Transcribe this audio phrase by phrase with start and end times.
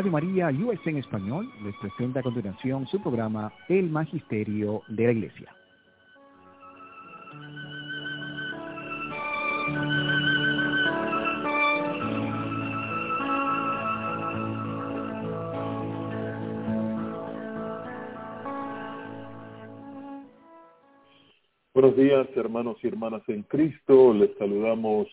[0.00, 5.12] Radio María US en español les presenta a continuación su programa El Magisterio de la
[5.12, 5.54] Iglesia.
[21.74, 24.14] Buenos días, hermanos y hermanas en Cristo.
[24.14, 25.08] Les saludamos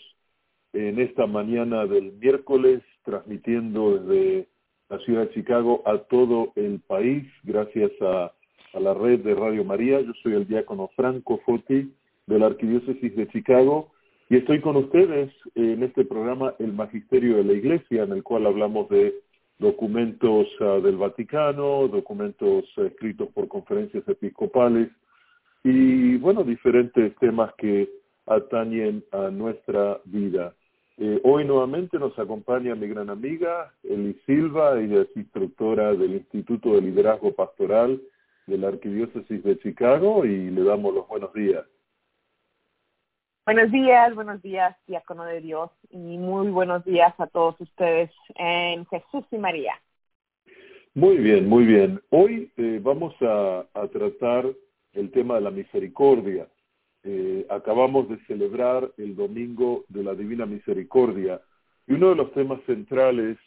[0.71, 4.47] en esta mañana del miércoles, transmitiendo desde
[4.89, 8.31] la ciudad de Chicago a todo el país, gracias a,
[8.79, 9.99] la red de Radio María.
[10.01, 11.91] Yo soy el diácono Franco Foti
[12.27, 13.91] de la Arquidiócesis de Chicago
[14.29, 18.45] y estoy con ustedes en este programa El Magisterio de la Iglesia, en el cual
[18.45, 19.15] hablamos de
[19.57, 24.89] documentos uh, del Vaticano, documentos uh, escritos por conferencias episcopales,
[25.63, 27.89] y bueno, diferentes temas que
[28.27, 30.53] atañen a nuestra vida.
[30.99, 36.73] Eh, hoy nuevamente nos acompaña mi gran amiga Eli Silva, ella es instructora del Instituto
[36.73, 38.01] de Liderazgo Pastoral
[38.47, 41.63] de la Arquidiócesis de Chicago y le damos los buenos días.
[43.45, 48.85] Buenos días, buenos días, diácono de Dios, y muy buenos días a todos ustedes en
[48.87, 49.73] Jesús y María.
[50.95, 52.01] Muy bien, muy bien.
[52.09, 54.47] Hoy eh, vamos a, a tratar
[54.93, 56.47] el tema de la misericordia.
[57.09, 61.39] Eh, acabamos de celebrar el Domingo de la Divina Misericordia
[61.87, 63.37] y uno de los temas centrales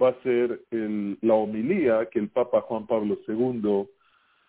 [0.00, 3.88] va a ser la homilía que el Papa Juan Pablo II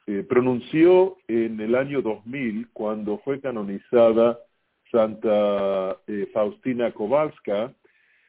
[0.07, 4.37] eh, pronunció en el año 2000 cuando fue canonizada
[4.91, 7.73] Santa eh, Faustina Kowalska.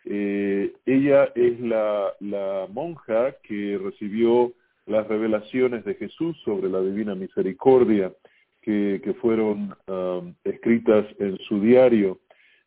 [0.05, 4.52] ella es la monja que recibió
[4.86, 8.12] las revelaciones de Jesús sobre la divina misericordia
[8.63, 12.21] que, fueron um, escritas en su diario.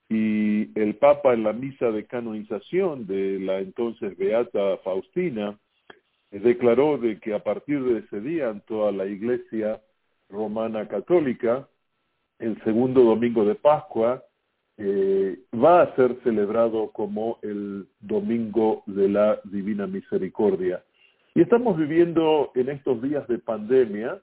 [0.09, 5.57] Y el Papa en la misa de canonización de la entonces Beata Faustina
[6.31, 9.81] declaró de que a partir de ese día en toda la Iglesia
[10.29, 11.67] romana católica,
[12.39, 14.23] el segundo domingo de Pascua,
[14.77, 20.83] eh, va a ser celebrado como el domingo de la Divina Misericordia.
[21.35, 24.19] Y estamos viviendo en estos días de pandemia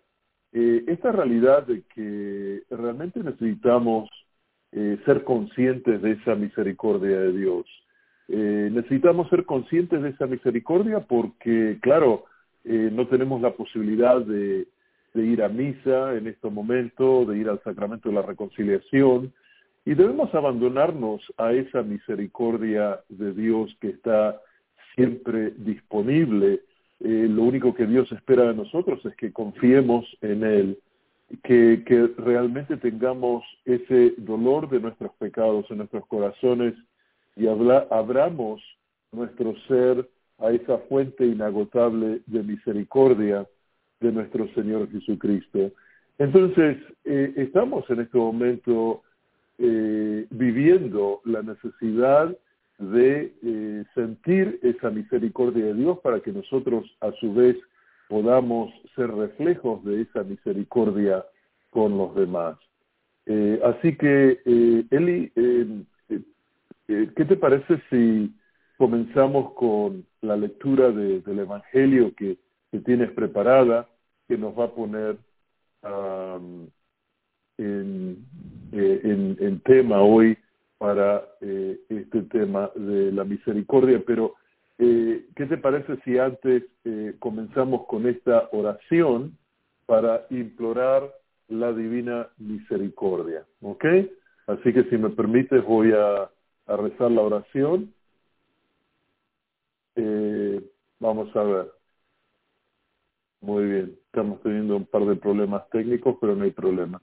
[0.53, 4.11] eh, esta realidad de que realmente necesitamos
[4.72, 7.66] eh, ser conscientes de esa misericordia de Dios.
[8.28, 12.25] Eh, necesitamos ser conscientes de esa misericordia porque, claro,
[12.62, 14.66] no tenemos la posibilidad de
[15.15, 19.33] ir a misa en este momento, de ir al sacramento de la reconciliación,
[19.87, 24.39] y debemos abandonarnos a esa misericordia de Dios que está
[24.94, 26.60] siempre disponible
[27.00, 30.78] eh, lo único que Dios espera de nosotros es que confiemos en Él,
[31.43, 31.83] que,
[32.19, 36.75] realmente tengamos ese dolor de nuestros pecados en nuestros corazones
[37.37, 38.60] y habla, abramos
[39.12, 40.09] nuestro ser
[40.39, 43.47] a esa fuente inagotable de misericordia
[44.00, 45.71] de nuestro Señor Jesucristo.
[46.19, 49.03] Entonces, eh, estamos en este momento
[49.59, 52.37] eh, viviendo la necesidad
[52.81, 57.57] de eh, sentir esa misericordia de Dios para que nosotros a su vez
[58.09, 61.25] podamos ser reflejos de esa misericordia
[61.71, 62.59] con los demás.
[63.27, 65.85] Eh, así que, eh, Eli, eh,
[66.89, 68.35] ¿qué te parece si
[68.77, 72.39] comenzamos con la lectura de, del Evangelio que,
[72.85, 73.89] tienes preparada,
[74.29, 75.19] que nos va a poner
[77.59, 78.25] en
[79.65, 80.39] tema hoy?
[80.81, 84.37] Para eh, este tema de la misericordia, pero
[84.79, 89.37] eh, ¿qué te parece si antes eh, comenzamos con esta oración
[89.85, 91.15] para implorar
[91.49, 93.45] la divina misericordia?
[93.61, 93.85] ¿Ok?
[94.47, 96.31] Así que si me permites voy a,
[96.66, 97.93] rezar la oración.
[100.99, 101.72] Vamos a ver.
[103.43, 107.03] Muy bien, estamos teniendo un par de problemas técnicos, pero no hay problema.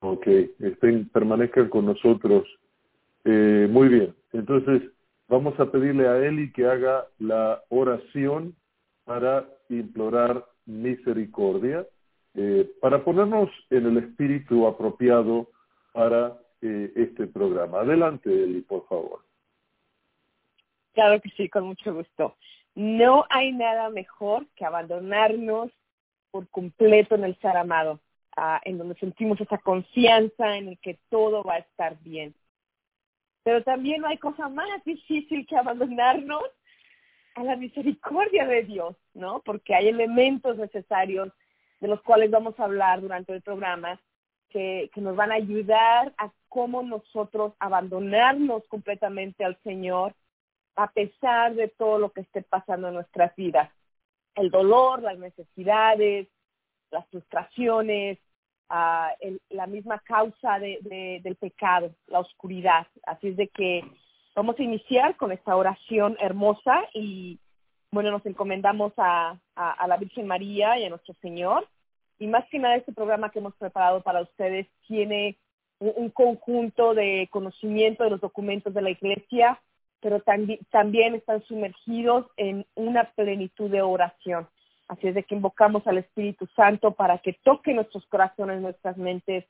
[0.00, 0.26] Ok,
[0.60, 2.46] estén, permanezcan con nosotros.
[3.24, 4.82] Eh, muy bien, entonces
[5.26, 8.54] vamos a pedirle a Eli que haga la oración
[9.04, 11.86] para implorar misericordia,
[12.34, 15.48] eh, para ponernos en el espíritu apropiado
[15.92, 17.80] para eh, este programa.
[17.80, 19.20] Adelante, Eli, por favor.
[20.94, 22.36] Claro que sí, con mucho gusto.
[22.74, 25.70] No hay nada mejor que abandonarnos
[26.30, 28.00] por completo en el ser amado
[28.64, 32.34] en donde sentimos esa confianza en el que todo va a estar bien.
[33.42, 36.44] Pero también no hay cosa más difícil que abandonarnos
[37.34, 39.40] a la misericordia de Dios, ¿no?
[39.40, 41.32] Porque hay elementos necesarios
[41.80, 44.00] de los cuales vamos a hablar durante el programa
[44.50, 50.14] que, que nos van a ayudar a cómo nosotros abandonarnos completamente al Señor
[50.74, 53.70] a pesar de todo lo que esté pasando en nuestras vidas.
[54.34, 56.28] El dolor, las necesidades,
[56.90, 58.18] las frustraciones,
[58.70, 62.86] la misma causa de, de, del pecado, la oscuridad.
[63.04, 63.84] Así es de que
[64.34, 67.38] vamos a iniciar con esta oración hermosa y
[67.90, 71.66] bueno, nos encomendamos a, la Virgen María y a nuestro Señor.
[72.18, 75.38] Y más que nada este programa que hemos preparado para ustedes tiene
[75.78, 79.60] un, un conjunto de conocimiento de los documentos de la Iglesia,
[80.00, 80.20] pero
[80.70, 84.46] también están sumergidos en una plenitud de oración.
[84.88, 89.44] Así es de que invocamos al Espíritu Santo para que toque nuestros corazones, nuestras mentes,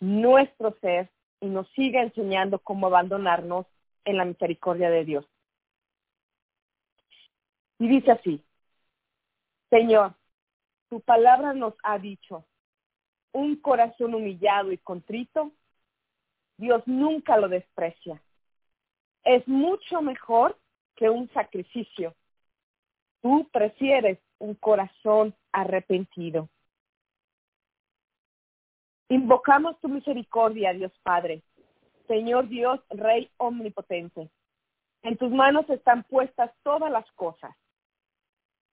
[0.00, 1.10] nuestro ser
[1.40, 3.66] y nos siga enseñando cómo abandonarnos
[4.04, 5.26] en la misericordia de Dios.
[7.78, 8.42] Y dice así,
[9.68, 10.14] Señor,
[10.88, 12.44] tu palabra nos ha dicho,
[13.32, 15.52] un corazón humillado y contrito,
[16.56, 18.20] Dios nunca lo desprecia.
[19.24, 20.58] Es mucho mejor
[20.96, 22.14] que un sacrificio.
[23.22, 26.48] Tú prefieres un corazón arrepentido.
[29.08, 31.42] Invocamos tu misericordia, Dios Padre,
[32.08, 34.30] Señor Dios, Rey omnipotente.
[35.02, 37.54] En tus manos están puestas todas las cosas.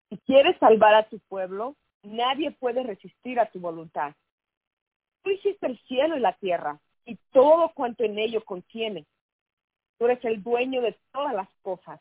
[0.09, 4.13] Si quieres salvar a tu pueblo, nadie puede resistir a tu voluntad.
[5.23, 9.05] Tú hiciste el cielo y la tierra y todo cuanto en ello contiene.
[9.97, 11.99] Tú eres el dueño de todas las cosas.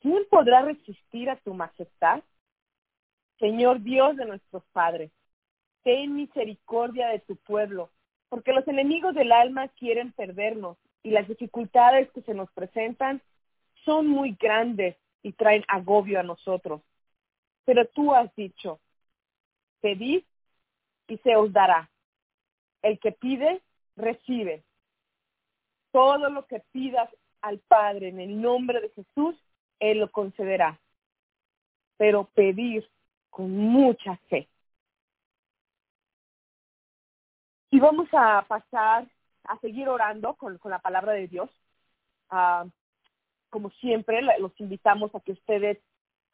[0.00, 2.22] ¿Quién podrá resistir a tu majestad?
[3.38, 5.10] Señor Dios de nuestros padres,
[5.82, 7.90] ten misericordia de tu pueblo,
[8.28, 13.22] porque los enemigos del alma quieren perdernos y las dificultades que se nos presentan
[13.84, 16.82] son muy grandes y traen agobio a nosotros.
[17.64, 18.80] Pero tú has dicho,
[19.80, 20.24] pedid
[21.08, 21.90] y se os dará.
[22.82, 23.62] El que pide,
[23.96, 24.64] recibe.
[25.92, 27.08] Todo lo que pidas
[27.42, 29.36] al Padre en el nombre de Jesús,
[29.78, 30.80] Él lo concederá.
[31.96, 32.88] Pero pedir
[33.36, 34.48] con mucha fe.
[37.70, 39.06] Y vamos a pasar
[39.44, 41.50] a seguir orando con, con la palabra de Dios.
[42.30, 42.66] Uh,
[43.50, 45.78] como siempre, los invitamos a que ustedes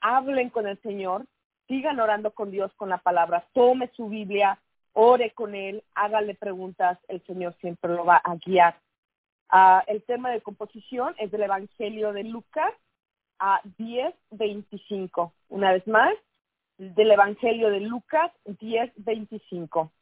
[0.01, 1.27] hablen con el Señor,
[1.67, 4.61] sigan orando con Dios con la palabra, tome su Biblia,
[4.93, 8.79] ore con Él, hágale preguntas, el Señor siempre lo va a guiar.
[9.53, 12.73] Uh, el tema de composición es del Evangelio de Lucas
[13.41, 15.33] a uh, 10.25.
[15.49, 16.15] Una vez más,
[16.91, 19.93] del Evangelio de Lucas 10.25.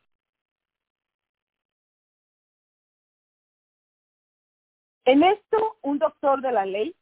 [5.04, 6.96] En esto, un doctor de la ley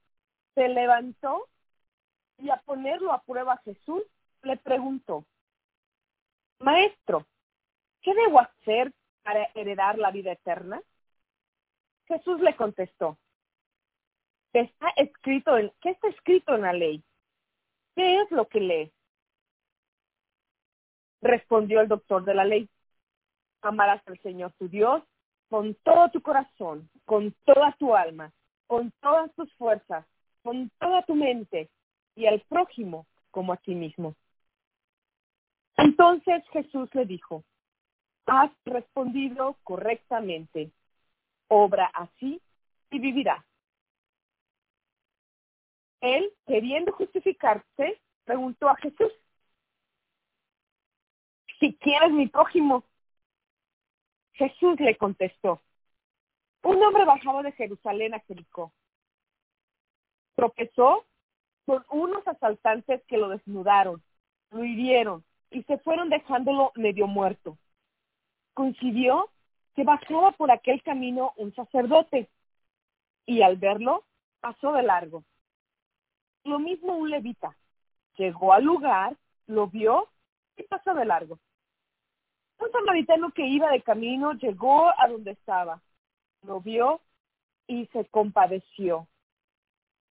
[0.54, 1.48] se levantó
[2.38, 4.02] y a ponerlo a prueba Jesús,
[4.42, 5.24] le preguntó,
[6.58, 7.26] Maestro,
[8.02, 8.92] ¿qué debo hacer
[9.22, 10.82] para heredar la vida eterna?
[12.06, 13.18] Jesús le contestó,
[14.52, 17.04] está escrito en, ¿qué está escrito en la ley?
[17.94, 18.97] ¿Qué es lo que lees?
[21.20, 22.68] Respondió el doctor de la ley,
[23.62, 25.02] amarás al Señor tu Dios
[25.48, 28.32] con todo tu corazón, con toda tu alma,
[28.66, 30.06] con todas tus fuerzas,
[30.42, 31.70] con toda tu mente
[32.14, 34.14] y al prójimo como a ti mismo.
[35.76, 37.44] Entonces Jesús le dijo,
[38.26, 40.70] has respondido correctamente,
[41.48, 42.42] obra así
[42.90, 43.44] y vivirás.
[46.00, 49.12] Él, queriendo justificarse, preguntó a Jesús,
[51.58, 52.84] si quieres mi prójimo.
[54.32, 55.62] Jesús le contestó,
[56.62, 58.72] un hombre bajaba de Jerusalén a Jericó.
[60.34, 61.06] Tropezó
[61.66, 64.02] con unos asaltantes que lo desnudaron,
[64.50, 67.58] lo hirieron y se fueron dejándolo medio muerto.
[68.54, 69.30] Coincidió
[69.74, 72.28] que bajaba por aquel camino un sacerdote
[73.26, 74.04] y al verlo
[74.40, 75.24] pasó de largo.
[76.44, 77.56] Lo mismo un levita.
[78.16, 80.08] Llegó al lugar, lo vio
[80.56, 81.38] y pasó de largo.
[82.58, 85.80] Un samaritano que iba de camino llegó a donde estaba,
[86.42, 87.00] lo vio
[87.66, 89.06] y se compadeció.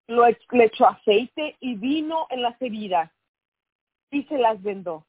[0.08, 3.12] Lo le echó aceite y vino en las heridas
[4.12, 5.06] y se las vendó.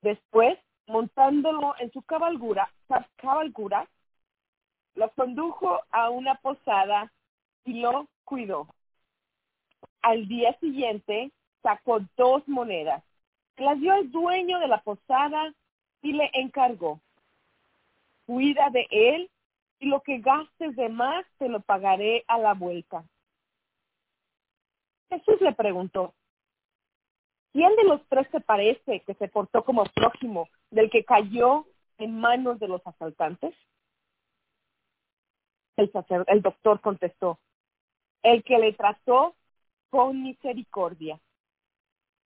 [0.00, 2.72] Después, montándolo en su cabalgura,
[3.16, 3.86] cabalgura,
[4.94, 7.12] lo condujo a una posada
[7.64, 8.66] y lo cuidó.
[10.00, 11.30] Al día siguiente
[11.62, 13.04] sacó dos monedas,
[13.56, 15.52] las dio al dueño de la posada
[16.02, 17.00] y le encargó,
[18.26, 19.30] cuida de él
[19.78, 23.04] y lo que gastes de más te lo pagaré a la vuelta.
[25.08, 26.14] Jesús le preguntó,
[27.52, 31.66] ¿quién de los tres te parece que se portó como prójimo del que cayó
[31.98, 33.54] en manos de los asaltantes?
[35.76, 37.40] El, sacer, el doctor contestó,
[38.22, 39.34] el que le trató
[39.88, 41.18] con misericordia.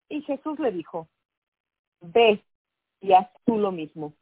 [0.08, 1.08] Y Jesús le dijo,
[2.00, 2.44] ve
[3.04, 4.14] y haz tú lo mismo.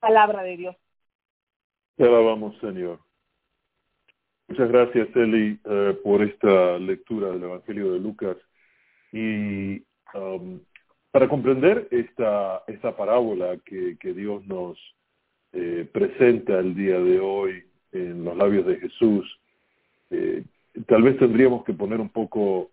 [0.00, 0.76] Palabra de Dios.
[1.96, 3.00] Te alabamos, Señor.
[4.48, 8.36] Muchas gracias, Eli, eh, por esta lectura del Evangelio de Lucas.
[9.12, 9.82] Y
[10.14, 10.60] um,
[11.10, 14.78] para comprender esta, esta parábola que, que Dios nos
[15.52, 19.38] eh, presenta el día de hoy en los labios de Jesús,
[20.10, 20.44] eh,
[20.86, 22.70] tal vez tendríamos que poner un poco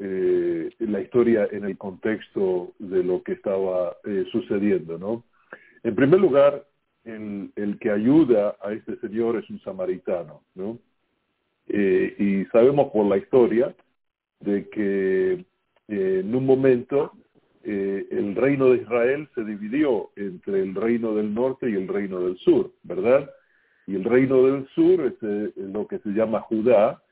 [0.00, 5.24] eh, la historia en el contexto de lo que estaba eh, sucediendo, ¿no?
[5.82, 6.64] En primer lugar,
[7.04, 10.78] el, que ayuda a este señor es un samaritano, ¿no?
[11.68, 13.74] Eh, y sabemos por la historia
[14.40, 15.44] de que
[15.88, 17.12] en un momento
[17.64, 22.38] el reino de Israel se dividió entre el reino del norte y el reino del
[22.38, 23.28] sur, ¿verdad?
[23.86, 27.02] Y el reino del sur es lo que se llama Judá,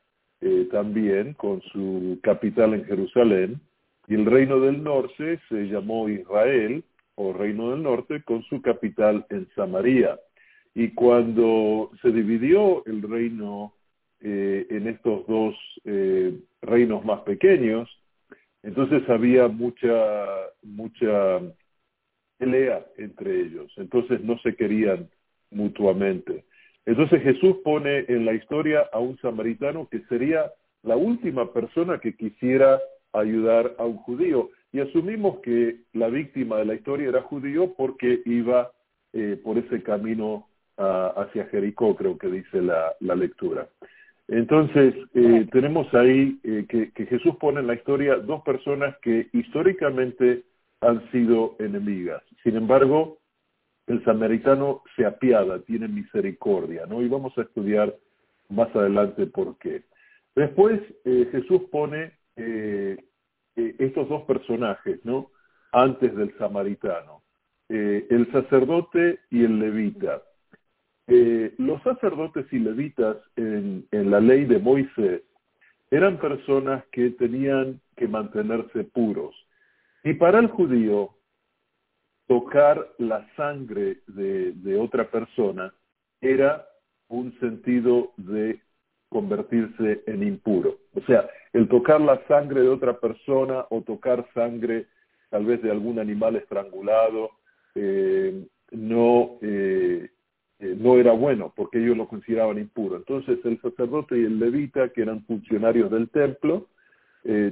[0.41, 3.59] eh, también con su capital en Jerusalén,
[4.07, 6.83] y el reino del norte se llamó Israel,
[7.15, 10.19] o reino del norte, con su capital en Samaria.
[10.75, 13.73] Y cuando se dividió el reino
[14.21, 17.89] eh, en estos dos eh, reinos más pequeños,
[18.63, 20.25] entonces había mucha,
[20.61, 21.39] mucha
[22.37, 25.09] pelea entre ellos, entonces no se querían
[25.51, 26.45] mutuamente.
[26.87, 30.51] Entonces Jesús pone en la historia a un samaritano que sería
[30.83, 32.79] la última persona que quisiera
[33.11, 34.49] ayudar a un judío.
[34.71, 38.71] Y asumimos que la víctima de la historia era judío porque iba
[39.11, 43.67] eh, por ese camino uh, hacia Jericó, creo que dice la, la lectura.
[44.29, 49.27] Entonces, eh, tenemos ahí eh, que, que, Jesús pone en la historia dos personas que
[49.33, 50.43] históricamente
[50.81, 52.21] han sido enemigas.
[52.43, 53.17] Sin embargo,
[53.87, 57.01] el samaritano se apiada, tiene misericordia, ¿no?
[57.01, 57.95] Y vamos a estudiar
[58.49, 59.83] más adelante por qué.
[60.35, 62.97] Después, eh, Jesús pone eh,
[63.55, 65.31] estos dos personajes, ¿no?
[65.71, 67.23] Antes del samaritano,
[67.69, 70.21] el sacerdote y el levita.
[71.09, 75.21] Eh, los sacerdotes y levitas en, la ley de Moisés
[75.89, 79.33] eran personas que tenían que mantenerse puros.
[80.03, 81.11] Y para el judío,
[82.27, 85.73] tocar la sangre de, otra persona
[86.21, 86.67] era
[87.07, 88.59] un sentido de
[89.09, 90.77] convertirse en impuro.
[90.93, 94.87] O sea, el tocar la sangre de otra persona o tocar sangre
[95.29, 97.31] tal vez de algún animal estrangulado,
[97.75, 100.09] eh, no, eh,
[100.59, 102.97] eh, no era bueno porque ellos lo consideraban impuro.
[102.97, 106.67] Entonces el sacerdote y el levita, que eran funcionarios del templo,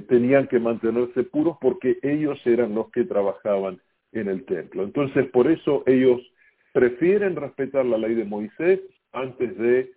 [0.08, 3.78] tenían que mantenerse puros porque ellos eran los que trabajaban
[4.20, 4.82] en el templo.
[4.82, 6.20] Entonces por eso ellos
[6.72, 8.80] prefieren respetar la ley de Moisés
[9.12, 9.92] antes de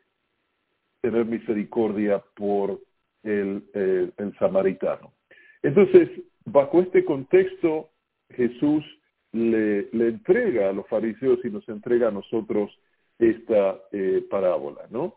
[1.01, 2.79] tener misericordia por
[3.23, 5.13] el, el samaritano.
[5.61, 6.09] Entonces,
[6.45, 7.89] bajo este contexto,
[8.29, 8.83] Jesús
[9.31, 12.71] le, le, entrega a los fariseos y nos entrega a nosotros
[13.17, 15.15] esta eh, parábola, ¿no?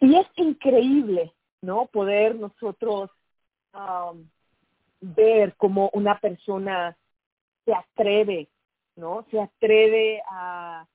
[0.00, 1.86] Y es increíble, ¿no?
[1.86, 3.10] Poder nosotros
[3.74, 4.28] um,
[5.00, 6.96] ver cómo una persona
[7.64, 8.48] se atreve,
[8.96, 9.26] ¿no?
[9.30, 10.86] Se atreve a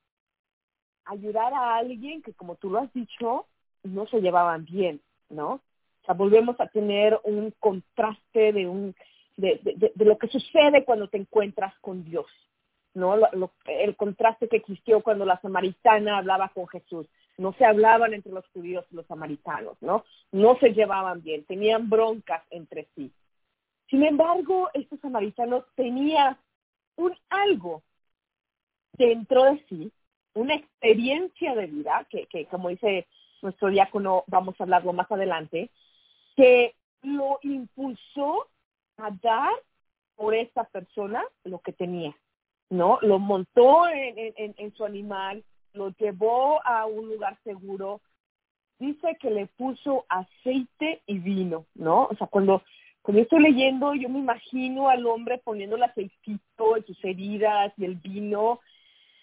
[1.06, 3.46] ayudar a alguien que, como tú lo has dicho,
[3.84, 5.54] no se llevaban bien, ¿no?
[5.54, 8.96] O sea, volvemos a tener un contraste de un
[9.38, 12.28] de, lo que sucede cuando te encuentras con Dios,
[12.94, 13.16] ¿no?
[13.66, 17.08] El contraste que existió cuando la samaritana hablaba con Jesús.
[17.38, 20.06] No se hablaban entre los judíos y los samaritanos, ¿no?
[20.32, 23.12] No se llevaban bien, tenían broncas entre sí.
[23.90, 26.38] Sin embargo, este samaritano tenía
[26.96, 27.84] un algo
[28.94, 29.92] dentro de sí,
[30.34, 33.08] una experiencia de vida, que, que como dice
[33.42, 35.70] nuestro diácono, vamos a hablarlo más adelante,
[36.36, 38.48] que lo impulsó
[38.98, 39.54] a dar
[40.16, 42.16] por esta persona lo que tenía.
[42.70, 43.00] ¿no?
[43.02, 48.02] Lo montó en, su animal, lo llevó a un lugar seguro.
[48.80, 52.06] Dice que le puso aceite y vino, ¿no?
[52.06, 52.62] O sea, cuando,
[53.06, 57.86] cuando estoy leyendo, yo me imagino al hombre poniendo el aceitito en sus heridas y
[57.86, 58.60] el vino.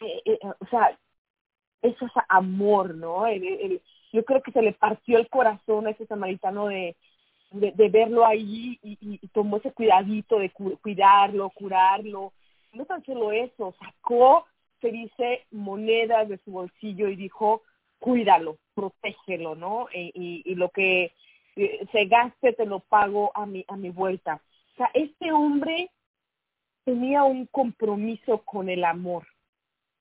[0.01, 0.97] Eh, eh, o sea,
[1.83, 3.25] eso es amor, ¿no?
[4.13, 6.95] Yo creo que se le partió el corazón a ese samaritano de,
[7.51, 12.33] de, verlo ahí y, tomó ese cuidadito de cu cuidarlo, curarlo
[12.73, 14.47] no tan solo eso, sacó,
[14.81, 17.63] se dice, monedas de su bolsillo y dijo,
[17.99, 19.87] cuídalo, protégelo, ¿no?
[19.93, 21.13] Y, lo que eh,
[21.55, 24.41] se gaste te lo pago a mi, a mi vuelta.
[24.73, 25.91] O sea, este hombre
[26.85, 29.27] tenía un compromiso con el amor,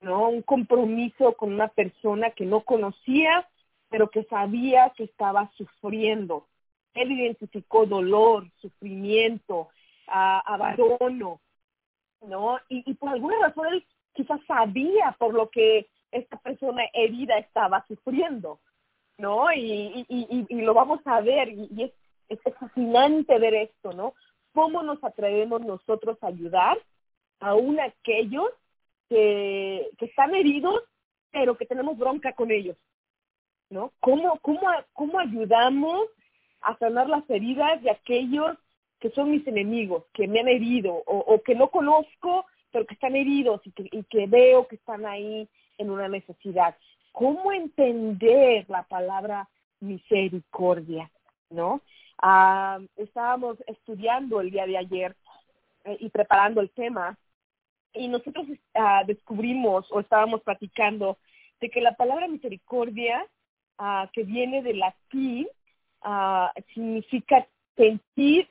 [0.00, 0.28] ¿no?
[0.28, 3.48] Un compromiso con una persona que no conocía,
[3.88, 6.48] pero que sabía que estaba sufriendo.
[6.94, 9.68] Él identificó dolor, sufrimiento,
[10.06, 11.40] abandono,
[12.22, 12.58] ¿no?
[12.68, 18.60] Y por alguna razón él quizás sabía por lo que esta persona herida estaba sufriendo,
[19.18, 19.52] ¿no?
[19.52, 21.92] Y, y, y, lo vamos a ver, y, es,
[22.28, 24.14] es, fascinante ver esto, ¿no?
[24.52, 26.78] ¿Cómo nos atrevemos nosotros a ayudar
[27.40, 28.48] aún aquellos
[29.08, 30.82] que, que están heridos,
[31.30, 32.76] pero que tenemos bronca con ellos,
[33.70, 33.92] ¿no?
[34.00, 34.60] ¿Cómo, cómo,
[34.92, 36.08] cómo ayudamos
[36.60, 38.56] a sanar las heridas de aquellos
[39.00, 42.94] que son mis enemigos, que me han herido o, o que no conozco, pero que
[42.94, 46.76] están heridos y que, y que veo que están ahí en una necesidad.
[47.12, 49.48] ¿Cómo entender la palabra
[49.80, 51.10] misericordia?
[51.50, 51.82] ¿No?
[52.18, 55.16] Ah, estábamos estudiando el día de ayer
[55.84, 57.18] eh, y preparando el tema
[57.92, 61.18] y nosotros ah, descubrimos o estábamos platicando
[61.60, 63.26] de que la palabra misericordia,
[63.76, 65.48] ah, que viene del latín,
[66.74, 68.48] significa sentir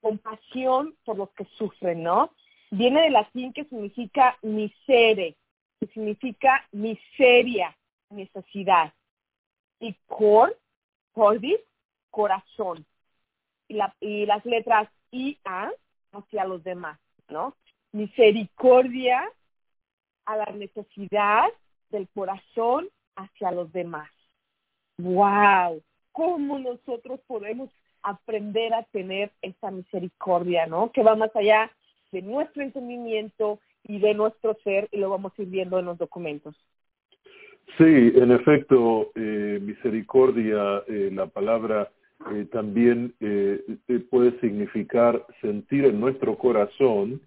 [0.00, 2.30] compasión por los que sufren, ¿no?
[2.70, 5.36] Viene del latín que significa misere,
[5.80, 7.76] que significa miseria,
[8.14, 8.92] necesidad.
[9.80, 10.56] Y cor,
[11.12, 11.58] cordis,
[12.10, 12.84] corazón.
[13.68, 15.70] Y, la, y las letras I, A,
[16.12, 17.54] hacia los demás, ¿no?
[17.92, 19.22] Misericordia
[20.26, 21.48] a la necesidad
[21.90, 24.10] del corazón hacia los demás.
[24.98, 25.82] ¡Wow!
[26.12, 27.70] ¿Cómo nosotros podemos
[28.02, 30.92] aprender a tener esa misericordia, ¿no?
[30.92, 31.70] Que va más allá
[32.12, 35.98] de nuestro entendimiento y de nuestro ser y lo vamos a ir viendo en los
[35.98, 36.54] documentos.
[37.76, 41.90] Sí, en efecto, eh, misericordia, eh, la palabra
[42.32, 43.12] eh, también
[44.10, 47.20] puede significar sentir en nuestro corazón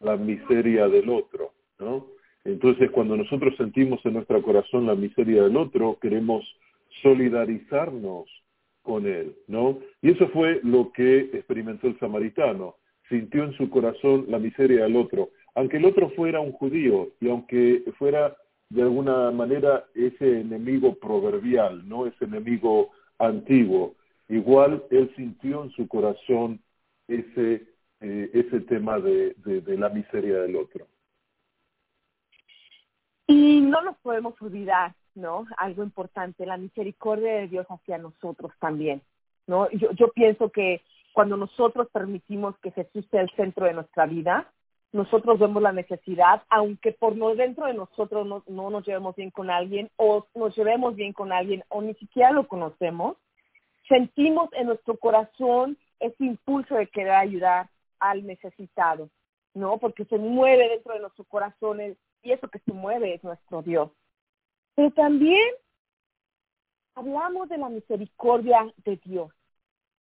[0.00, 2.06] la miseria del otro, ¿no?
[2.44, 6.44] Entonces, cuando nosotros sentimos en nuestro corazón la miseria del otro, queremos
[7.02, 8.26] solidarizarnos
[8.82, 9.80] con él, ¿no?
[10.00, 12.76] Y eso fue lo que experimentó el samaritano.
[13.08, 15.30] Sintió en su corazón la miseria del otro.
[15.54, 18.36] Aunque el otro fuera un judío y aunque fuera
[18.68, 22.06] de alguna manera ese enemigo proverbial, ¿no?
[22.06, 23.94] Ese enemigo antiguo,
[24.28, 26.60] igual él sintió en su corazón
[27.08, 27.66] ese,
[28.00, 30.86] eh, ese tema de, de la miseria del otro.
[33.28, 35.46] Y no nos podemos olvidar ¿no?
[35.56, 39.02] Algo importante, la misericordia de Dios hacia nosotros también,
[39.46, 39.68] ¿no?
[39.70, 44.52] Yo, yo pienso que cuando nosotros permitimos que Jesús sea el centro de nuestra vida,
[44.92, 49.30] nosotros vemos la necesidad, aunque por no dentro de nosotros no, no nos llevemos bien
[49.30, 53.16] con alguien o nos llevemos bien con alguien o ni siquiera lo conocemos,
[53.88, 57.68] sentimos en nuestro corazón ese impulso de querer ayudar
[57.98, 59.08] al necesitado,
[59.54, 59.78] ¿no?
[59.78, 61.80] Porque se mueve dentro de nuestro corazón
[62.22, 63.90] y eso que se mueve es nuestro Dios.
[64.74, 65.54] Pero también
[66.94, 69.32] hablamos de la misericordia de Dios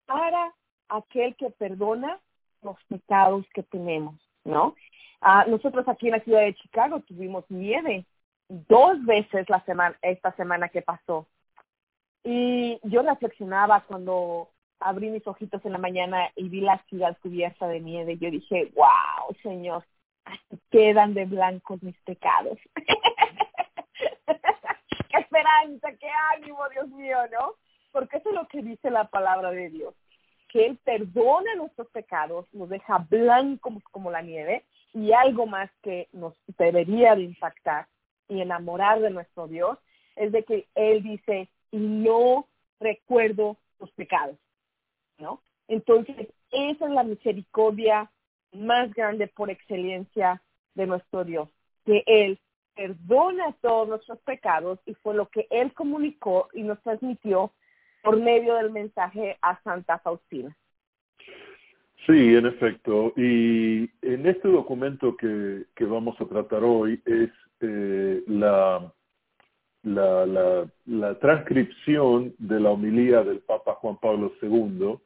[0.06, 0.54] para
[0.90, 2.20] aquel que perdona
[2.62, 4.16] los pecados que tenemos,
[4.46, 4.76] ¿no?
[5.22, 8.06] Ah, nosotros aquí en la ciudad de Chicago tuvimos nieve
[8.48, 11.28] dos veces la semana, esta semana que pasó.
[12.24, 17.68] Y yo reflexionaba cuando abrí mis ojitos en la mañana y vi la ciudad cubierta
[17.68, 18.18] de nieve.
[18.18, 19.84] Yo dije, wow, Señor,
[20.72, 22.58] quedan de blancos mis pecados.
[25.36, 27.56] esperanza, qué ánimo, Dios mío, ¿no?
[27.92, 29.94] Porque eso es lo que dice la palabra de Dios,
[30.56, 34.64] que Él perdona nuestros pecados, nos deja blancos como la nieve
[34.94, 37.88] y algo más que nos debería de impactar
[38.30, 39.78] y enamorar de nuestro Dios
[40.16, 42.48] es de que Él dice, y no
[42.80, 44.38] recuerdo los pecados,
[45.18, 45.42] ¿no?
[45.68, 48.10] Entonces, esa es la misericordia
[48.54, 50.42] más grande por excelencia
[50.74, 51.50] de nuestro Dios,
[51.86, 52.40] que Él
[52.76, 57.52] perdona todos nuestros pecados y fue lo que Él comunicó y nos transmitió
[58.06, 60.56] por medio del mensaje a Santa Faustina.
[62.06, 63.14] Sí, en efecto.
[63.18, 68.94] Y en este documento que, vamos a tratar hoy es eh, la,
[69.82, 75.00] la, la, la, transcripción de la homilía del Papa Juan Pablo II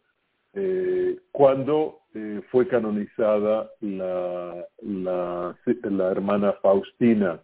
[0.53, 7.39] eh, cuando eh, fue canonizada la, la, la hermana Faustina.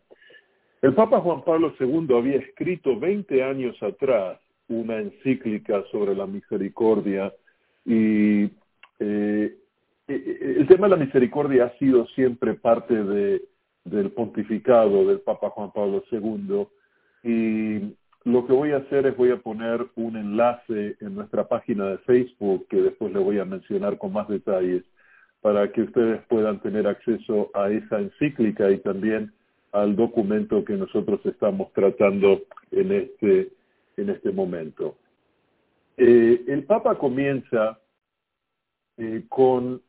[0.81, 7.33] El Papa Juan Pablo II había escrito 20 años atrás una encíclica sobre la misericordia
[7.85, 8.43] y
[8.99, 9.57] eh,
[10.07, 13.43] eh, el tema de la misericordia ha sido siempre parte de,
[13.83, 16.67] del pontificado del Papa Juan Pablo II
[17.23, 21.85] y lo que voy a hacer es voy a poner un enlace en nuestra página
[21.89, 24.83] de Facebook que después le voy a mencionar con más detalles
[25.41, 29.31] para que ustedes puedan tener acceso a esa encíclica y también
[29.71, 33.49] al documento que nosotros estamos tratando en este,
[33.97, 34.97] en este momento.
[35.97, 37.79] Eh, el Papa comienza
[38.97, 39.81] eh, con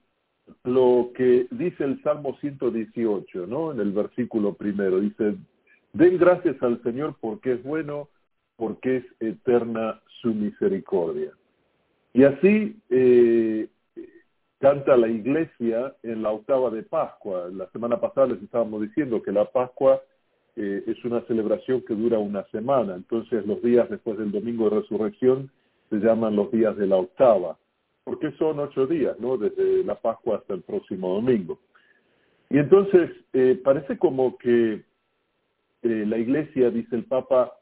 [0.65, 3.73] lo que dice el Salmo 118, ¿no?
[3.73, 5.35] En el versículo primero, dice,
[5.93, 8.09] den gracias al Señor porque es bueno,
[8.57, 11.33] porque es eterna su misericordia.
[12.13, 13.69] Y así eh,
[14.59, 17.49] canta la iglesia en la octava de Pascua.
[17.53, 20.01] La semana pasada les estábamos diciendo que la Pascua
[20.57, 22.95] eh, es una celebración que dura una semana.
[22.95, 25.51] Entonces los días después del domingo de resurrección
[25.91, 27.59] se llaman los días de la octava.
[28.05, 29.37] Porque son ocho días, ¿no?
[29.37, 31.59] Desde la Pascua hasta el próximo domingo.
[32.49, 34.85] Y entonces eh, parece como que
[35.83, 37.53] eh, la iglesia, dice el Papa,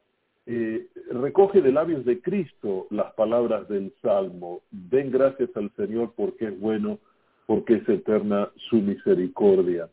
[1.11, 4.61] recoge de labios de Cristo las palabras del Salmo.
[4.71, 6.99] Den gracias al Señor porque es bueno,
[7.47, 9.89] porque es eterna su misericordia.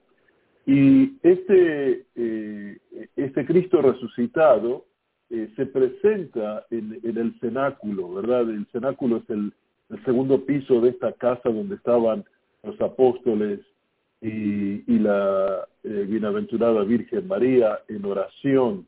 [0.65, 2.77] Y este, eh,
[3.15, 4.85] este Cristo resucitado
[5.29, 8.41] eh, se presenta en, el cenáculo, ¿verdad?
[8.49, 9.53] El cenáculo es el,
[10.05, 12.23] segundo piso de esta casa donde estaban
[12.63, 13.59] los apóstoles
[14.21, 18.87] y, y la bienaventurada Virgen María en oración.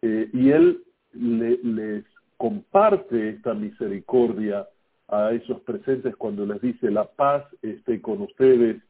[0.00, 2.04] y él les
[2.36, 4.68] comparte esta misericordia
[5.08, 8.80] a esos presentes cuando les dice, la paz esté con ustedes,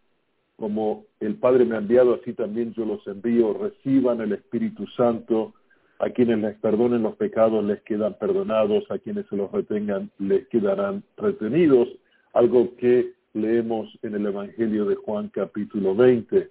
[0.59, 5.55] como el Padre me ha enviado, así también yo los envío, reciban el Espíritu Santo,
[6.01, 10.49] a quienes les perdonen los pecados les quedan perdonados, a quienes se los retengan les
[10.49, 11.89] quedarán retenidos,
[12.33, 16.51] algo que leemos en el Evangelio de Juan capítulo 20.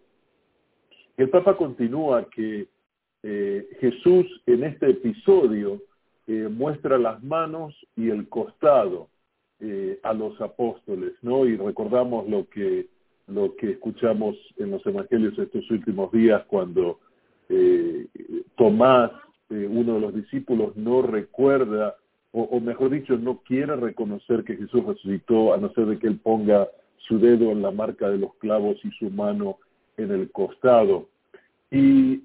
[1.17, 2.67] El Papa continúa que
[3.24, 5.82] eh, Jesús en este episodio
[6.28, 9.10] eh, muestra las manos y el costado
[9.60, 11.46] eh, a los apóstoles, ¿no?
[11.46, 12.88] Y recordamos lo que
[13.27, 16.99] lo que escuchamos en los evangelios estos últimos días cuando
[18.55, 19.11] Tomás,
[19.49, 21.95] uno de los discípulos, no recuerda,
[22.31, 26.07] o, o, mejor dicho, no quiere reconocer que Jesús resucitó, a no ser de que
[26.07, 29.57] él ponga su dedo en la marca de los clavos y su mano
[29.95, 31.07] en el costado.
[31.71, 32.23] Y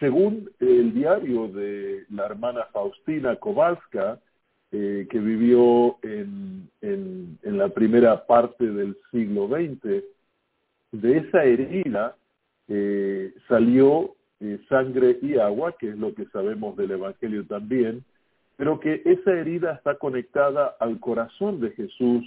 [0.00, 4.20] según el diario de la hermana Faustina Kowalska,
[4.72, 10.02] eh, que vivió en, en, la primera parte del siglo XX,
[11.00, 12.16] de esa herida
[12.68, 18.04] eh, salió eh, sangre y agua, que es lo que sabemos del Evangelio también,
[18.56, 22.24] pero que esa herida está conectada al corazón de Jesús,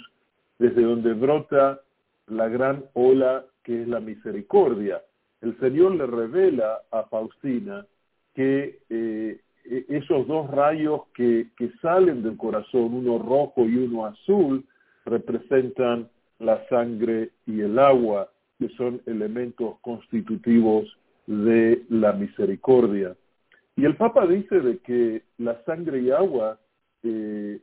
[0.59, 1.79] desde donde brota
[2.27, 5.01] la gran ola que es la misericordia.
[5.41, 7.85] El Señor le revela a Faustina
[8.33, 14.05] que eh, e-, esos dos rayos que, que salen del corazón, uno rojo y uno
[14.05, 14.65] azul,
[15.05, 20.85] representan la sangre y el agua, que son elementos constitutivos
[21.27, 23.15] de la misericordia.
[23.75, 26.59] Y el Papa dice de que la sangre y agua
[27.03, 27.59] eh,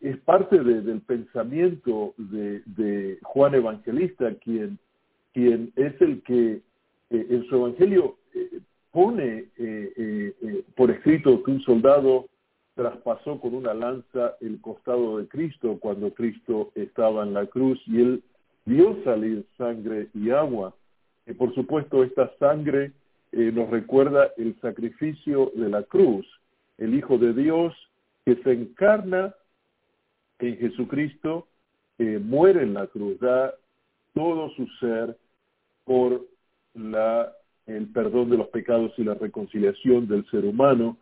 [0.00, 4.78] es parte del pensamiento de, de, Juan Evangelista, quien,
[5.32, 6.62] quien es el que
[7.10, 8.60] eh, en su evangelio eh,
[8.92, 12.26] pone eh, por escrito que un soldado
[12.74, 18.00] traspasó con una lanza el costado de Cristo cuando Cristo estaba en la cruz y
[18.00, 18.22] él
[18.68, 20.74] vio salir sangre y agua.
[21.26, 22.92] Y por supuesto esta sangre
[23.32, 26.26] nos recuerda el sacrificio de la cruz,
[26.78, 27.74] el Hijo de Dios
[28.24, 29.34] que se encarna
[30.38, 31.46] en Jesucristo,
[31.98, 33.54] muere en la cruz, da
[34.14, 35.16] todo su ser
[35.84, 36.26] por
[36.74, 37.32] la,
[37.66, 40.96] el perdón de los pecados y la reconciliación del ser humano,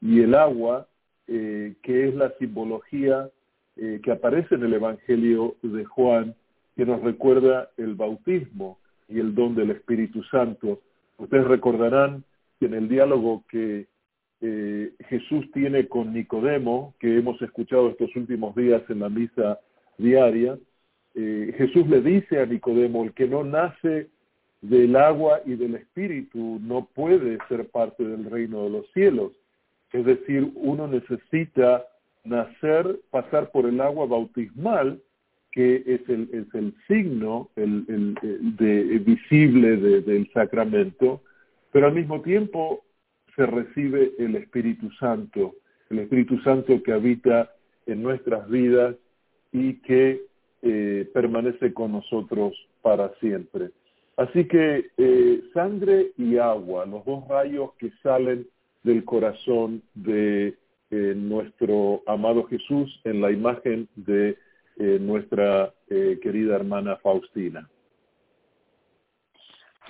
[0.00, 0.86] y el agua,
[1.26, 3.28] eh, que es la simbología
[3.76, 6.34] eh, que aparece en el Evangelio de Juan,
[6.80, 10.80] que nos recuerda el bautismo y el don del Espíritu Santo.
[11.18, 12.24] Ustedes recordarán
[12.58, 13.86] que en el diálogo que
[14.40, 19.60] eh, Jesús tiene con Nicodemo, que hemos escuchado estos últimos días en la misa
[19.98, 20.58] diaria,
[21.14, 24.08] Jesús le dice a Nicodemo, el que no nace
[24.62, 29.32] del agua y del espíritu no puede ser parte del reino de los cielos.
[29.92, 31.84] Es decir, uno necesita
[32.24, 34.98] nacer, pasar por el agua bautismal,
[35.52, 41.22] que es el, es el signo el, el, de, visible del sacramento,
[41.72, 42.84] pero al mismo tiempo
[43.36, 45.54] se recibe el Espíritu Santo,
[45.88, 47.50] el Espíritu Santo que habita
[47.86, 48.96] en nuestras vidas
[49.52, 50.22] y que
[50.62, 53.70] eh, permanece con nosotros para siempre.
[54.16, 58.46] Así que eh, sangre y agua, los dos rayos que salen
[58.82, 60.54] del corazón de
[60.90, 64.36] eh, nuestro amado Jesús en la imagen de
[64.80, 67.68] eh, nuestra querida hermana Faustina.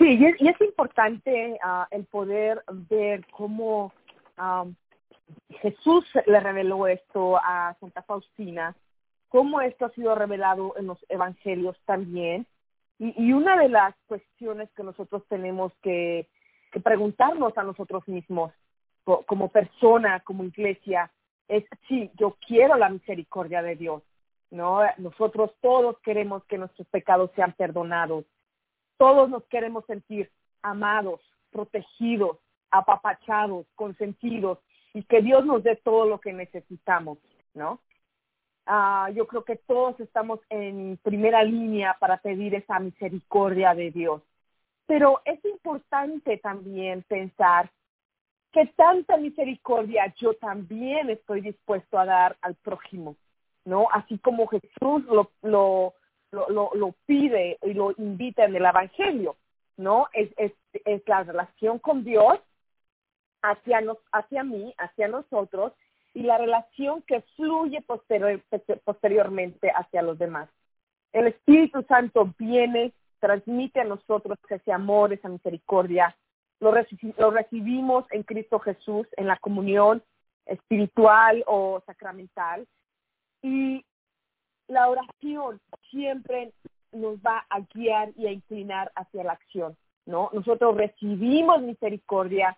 [0.01, 3.93] Sí, y es, importante uh, el poder ver cómo
[4.39, 4.75] um,
[5.61, 8.75] Jesús le reveló esto a Santa Faustina,
[9.29, 12.47] cómo esto ha sido revelado en los evangelios también.
[12.99, 16.27] Y, una de las cuestiones que nosotros tenemos que,
[16.83, 18.53] preguntarnos a nosotros mismos,
[19.05, 21.11] como persona, como iglesia,
[21.49, 24.03] es, sí, yo quiero la misericordia de Dios,
[24.51, 24.81] ¿no?
[24.99, 28.25] Nosotros todos queremos que nuestros pecados sean perdonados.
[28.97, 30.31] Todos nos queremos sentir
[30.63, 32.39] amados, protegidos,
[32.71, 34.59] apapachados, consentidos
[34.93, 37.19] y que Dios nos dé todo lo que necesitamos,
[37.55, 37.81] ¿no?
[38.67, 44.23] Uh, yo creo que todos estamos en primera línea para pedir esa misericordia de Dios.
[44.87, 47.71] Pero es importante también pensar
[48.53, 53.17] que tanta misericordia yo también estoy dispuesto a dar al prójimo,
[53.71, 53.87] ¿no?
[53.93, 55.95] Así como Jesús lo, lo,
[56.33, 59.37] lo, pide y lo invita en el Evangelio,
[59.77, 60.09] ¿no?
[60.13, 62.41] Es, es, la relación con Dios
[63.43, 65.73] hacia, nos, hacia mí, hacia nosotros,
[66.15, 68.43] y la relación que fluye posterior,
[68.85, 70.49] posteriormente hacia los demás.
[71.13, 76.17] El Espíritu Santo viene, transmite a nosotros ese amor, esa misericordia,
[76.59, 76.73] lo
[77.31, 80.03] recibimos en Cristo Jesús, en la comunión
[80.47, 82.67] espiritual o sacramental.
[83.43, 83.85] Y
[84.69, 86.53] la oración siempre
[86.93, 89.77] nos va a guiar y a inclinar hacia la acción,
[90.07, 90.31] ¿no?
[90.33, 92.57] Nosotros recibimos misericordia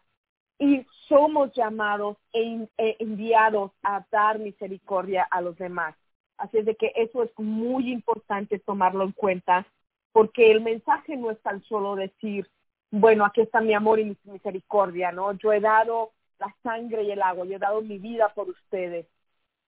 [0.59, 5.95] y somos llamados e, e enviados a dar misericordia a los demás.
[6.39, 9.67] Así es de que eso es muy importante tomarlo en cuenta,
[10.13, 12.49] porque el mensaje no es tan solo decir,
[12.91, 15.33] bueno, aquí está mi amor y mi misericordia, ¿no?
[15.33, 19.07] Yo he dado la sangre y el agua, yo he dado mi vida por ustedes,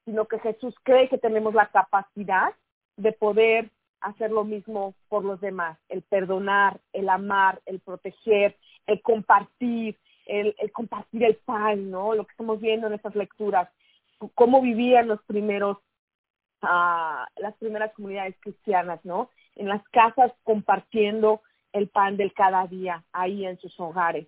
[0.05, 2.53] sino que Jesús cree que tenemos la capacidad
[2.97, 9.01] de poder hacer lo mismo por los demás, el perdonar, el amar, el proteger, el
[9.01, 12.15] compartir, el, compartir el pan, ¿no?
[12.15, 13.69] Lo que estamos viendo en estas lecturas,
[14.35, 15.79] cómo vivían los primeros,
[16.63, 19.31] uh, las primeras comunidades cristianas, ¿no?
[19.57, 21.41] En las casas compartiendo
[21.73, 24.27] el pan del cada día ahí en sus hogares.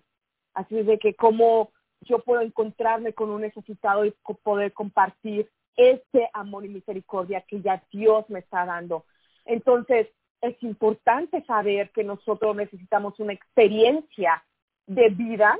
[0.53, 4.13] Así es de que cómo yo puedo encontrarme con un necesitado y
[4.43, 9.05] poder compartir este amor y misericordia que ya Dios me está dando.
[9.45, 10.07] Entonces,
[10.41, 14.43] es importante saber que nosotros necesitamos una experiencia
[14.85, 15.57] de vida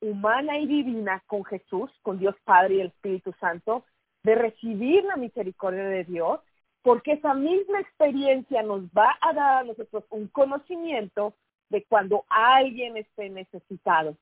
[0.00, 3.84] humana y divina con Jesús, con Dios Padre y el Espíritu Santo,
[4.22, 6.40] de recibir la misericordia de Dios
[6.82, 11.34] porque esa misma experiencia nos va a dar a nosotros un conocimiento
[11.70, 14.16] de cuando alguien esté necesitado.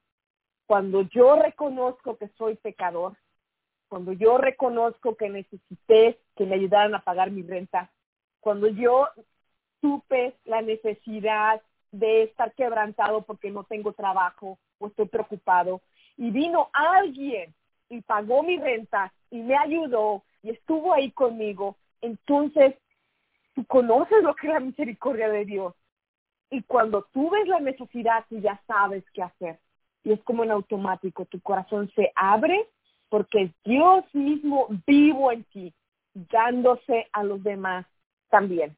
[0.66, 3.16] Cuando yo reconozco que soy pecador,
[3.88, 7.90] cuando yo reconozco que necesité que me ayudaran a pagar mi renta,
[8.40, 9.08] cuando yo
[9.80, 11.60] supe la necesidad
[11.92, 15.80] de estar quebrantado porque no tengo trabajo o estoy preocupado,
[16.16, 17.54] y vino alguien
[17.88, 22.74] y pagó mi renta y me ayudó y estuvo ahí conmigo, entonces
[23.54, 25.74] tú conoces lo que es la misericordia de Dios.
[26.50, 29.58] Y cuando tú ves la necesidad, tú ya sabes qué hacer.
[30.04, 32.68] Y es como en automático, tu corazón se abre
[33.08, 35.72] porque Dios mismo vivo en ti,
[36.14, 37.86] dándose a los demás
[38.30, 38.76] también.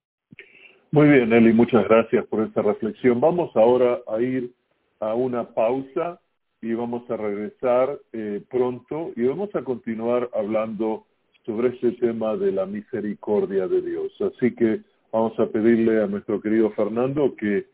[0.91, 3.21] Muy bien, Eli, muchas gracias por esta reflexión.
[3.21, 4.53] Vamos ahora a ir
[5.01, 6.19] a una pausa
[6.62, 11.07] y vamos a regresar eh, pronto y vamos a continuar hablando
[11.45, 14.12] sobre este tema de la misericordia de Dios.
[14.21, 14.81] Así que
[15.12, 17.67] vamos a pedirle a nuestro querido Fernando que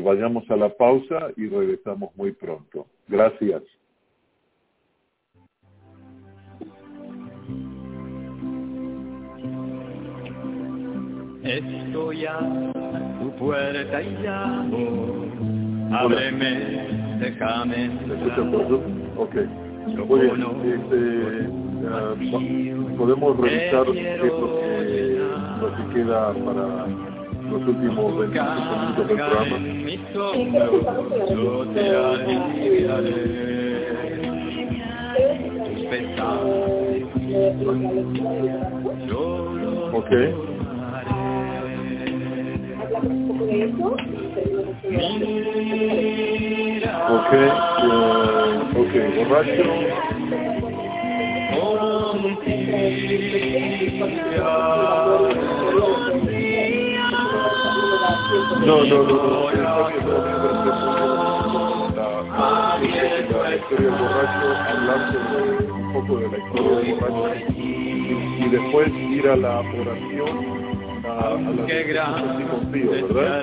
[0.00, 2.86] vayamos a la pausa y regresamos muy pronto.
[3.08, 3.62] Gracias.
[11.44, 12.38] Estoy a
[13.20, 15.26] tu puerta y llamo,
[15.92, 17.90] ábreme, déjame
[19.16, 19.34] Ok.
[20.06, 20.40] Muy bien.
[20.64, 21.48] Este,
[22.96, 25.18] podemos revisar qué es lo que,
[25.60, 26.66] lo que queda para
[27.50, 29.56] los últimos 25 minutos del programa.
[39.92, 40.51] Ok.
[43.82, 43.98] Ok,
[47.82, 47.98] uh,
[48.78, 49.64] ok, borracho.
[58.64, 59.50] No, no, no, no,
[63.42, 65.00] la historia del borracho, hablar
[65.72, 70.61] un poco de la historia del borracho y después ir a la oración
[71.92, 73.42] la confío, ¿verdad?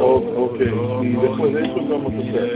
[0.00, 0.60] O, o, Ok,
[1.02, 2.48] y después de eso, ¿qué vamos a hacer?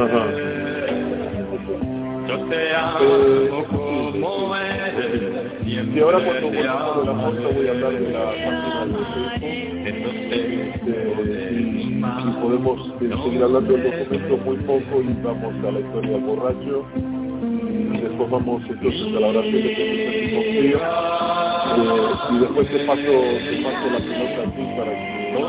[0.00, 0.22] Ajá.
[2.28, 8.10] Yo te amo como eres, Y ahora cuando volvamos de la voy a hablar de
[8.12, 9.39] la
[10.10, 16.20] y, y podemos seguir hablando del documento muy poco y vamos a la historia del
[16.22, 16.84] borracho.
[17.92, 20.10] Y después vamos entonces a la oración de Jesús
[22.30, 25.42] y después te paso, te paso la pelota a ti para que, ¿no?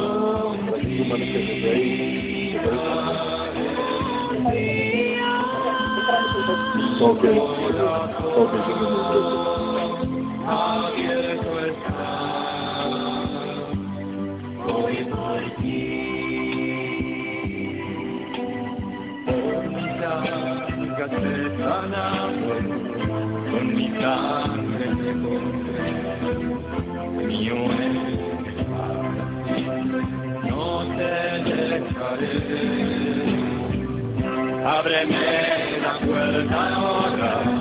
[0.66, 2.52] para que tú manejes desde ahí.
[2.54, 3.22] ¿Te parece?
[34.64, 37.61] Ábreme la puerta ahora,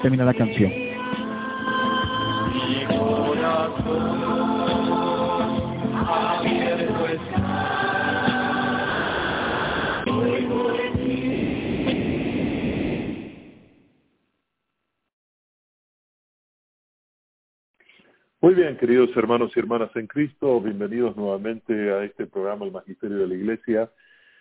[0.00, 0.72] a terminar la canción.
[18.42, 23.18] Muy bien, queridos hermanos y hermanas en Cristo, bienvenidos nuevamente a este programa El Magisterio
[23.18, 23.90] de la Iglesia.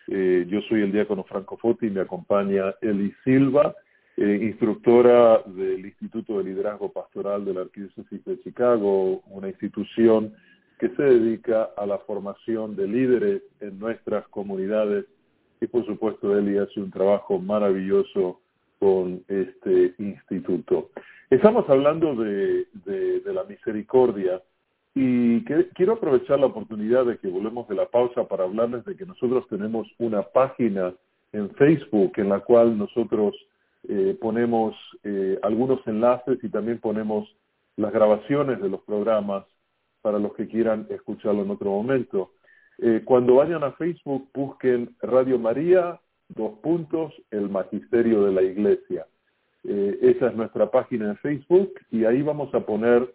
[0.07, 3.75] Eh, yo soy el diácono Franco Foti y me acompaña Eli Silva,
[4.21, 10.33] eh, instructora del Instituto de Liderazgo Pastoral de la Arquidiócesis de Chicago, una institución
[10.77, 15.05] que se dedica a la formación de líderes en nuestras comunidades
[15.61, 18.41] y por supuesto Eli hace un trabajo maravilloso
[18.77, 20.89] con este instituto.
[21.29, 22.65] Estamos hablando de,
[23.25, 24.41] la misericordia
[24.95, 29.05] y quiero aprovechar la oportunidad de que volvemos de la pausa para hablarles de que
[29.05, 30.93] nosotros tenemos una página
[31.31, 33.33] en Facebook en la cual nosotros
[33.87, 37.27] eh, ponemos eh, algunos enlaces y también ponemos
[37.77, 39.45] las grabaciones de los programas
[40.01, 42.31] para los que quieran escucharlo en otro momento.
[42.77, 49.05] Eh, cuando vayan a Facebook, busquen Radio María, dos puntos, el Magisterio de la Iglesia.
[49.63, 53.13] Eh, esa es nuestra página en Facebook y ahí vamos a poner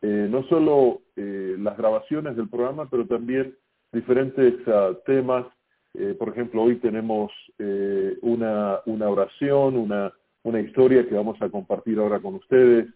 [0.00, 3.56] no solo las grabaciones del programa, pero también
[3.92, 5.46] diferentes uh, temas.
[6.18, 7.32] Por ejemplo, hoy tenemos
[8.22, 12.86] una, una oración, una, una historia que vamos a compartir ahora con ustedes.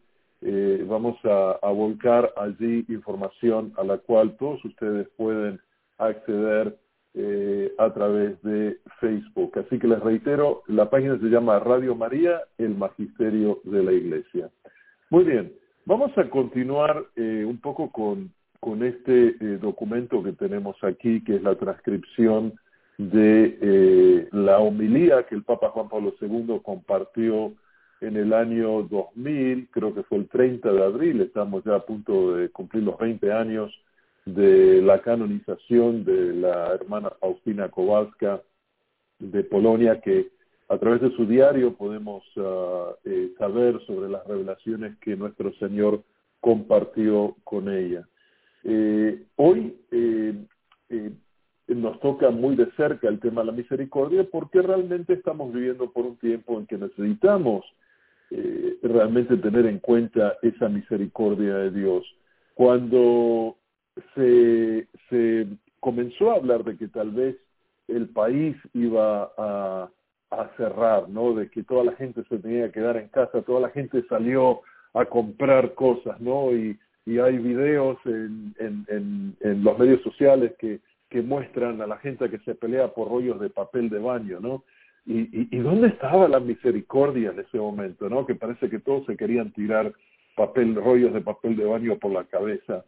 [0.87, 5.61] vamos a, a volcar allí información a la cual todos ustedes pueden
[5.98, 6.77] acceder
[7.15, 9.59] eh, a través de Facebook.
[9.59, 14.48] Así que les reitero, la página se llama Radio María, el Magisterio de la Iglesia.
[15.11, 15.53] Muy bien,
[15.85, 21.37] vamos a continuar eh, un poco con, con este eh, documento que tenemos aquí, que
[21.37, 22.55] es la transcripción
[22.99, 27.53] de eh, la homilía que el Papa Juan Pablo II compartió
[28.01, 32.35] en el año 2000, creo que fue el 30 de abril, estamos ya a punto
[32.35, 33.73] de cumplir los 20 años
[34.25, 38.43] de la canonización de la hermana Faustina Kowalska
[39.19, 40.31] de Polonia, que
[40.69, 46.03] a través de su diario podemos uh, eh, saber sobre las revelaciones que nuestro Señor
[46.40, 48.07] compartió con ella.
[48.65, 49.77] Eh, hoy
[51.69, 56.04] nos toca muy de cerca el tema de la misericordia porque realmente estamos viviendo por
[56.04, 57.65] un tiempo en que necesitamos
[58.83, 62.04] realmente tener en cuenta esa misericordia de Dios.
[62.54, 63.56] Cuando
[64.15, 64.87] se,
[65.81, 67.37] comenzó a hablar de que tal vez
[67.88, 69.90] el país iba a,
[70.56, 71.35] cerrar, ¿no?
[71.35, 74.63] De que toda la gente se tenía que quedar en casa, toda la gente salió
[74.94, 76.52] a comprar cosas, ¿no?
[76.52, 80.81] Y, y hay videos en, en, en, en los medios sociales que,
[81.13, 84.65] que muestran a la gente que se pelea por rollos de papel de baño, ¿no?
[85.04, 88.25] Y, dónde estaba la misericordia en ese momento, ¿no?
[88.25, 89.92] Que parece que todos se querían tirar
[90.37, 92.85] papel, rollos de papel de baño por la cabeza.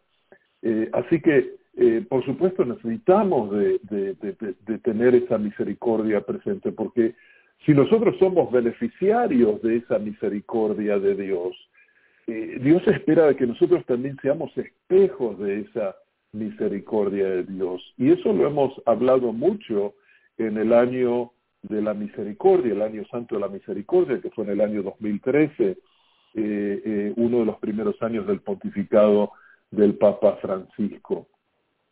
[0.63, 4.15] Eh, así que, eh, por supuesto, necesitamos de,
[4.81, 7.13] tener esa misericordia presente, porque
[7.65, 11.55] si nosotros somos beneficiarios de esa misericordia de Dios,
[12.27, 15.95] eh, Dios espera de que nosotros también seamos espejos de esa
[16.35, 17.81] misericordia de Dios.
[17.97, 19.95] Y eso lo hemos hablado mucho
[20.37, 21.31] en el año
[21.63, 25.69] de la misericordia, el año santo de la misericordia, que fue en el año 2013,
[25.69, 25.77] eh,
[26.35, 29.31] eh, uno de los primeros años del pontificado
[29.71, 31.27] del Papa Francisco.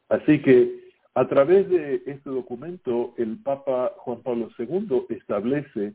[0.09, 0.83] Así que
[1.15, 5.93] a través de este documento, el Papa Juan Pablo II establece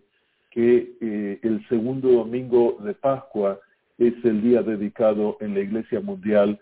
[0.50, 3.60] que eh, el segundo domingo de Pascua
[3.98, 6.58] es el día dedicado en la Iglesia Mundial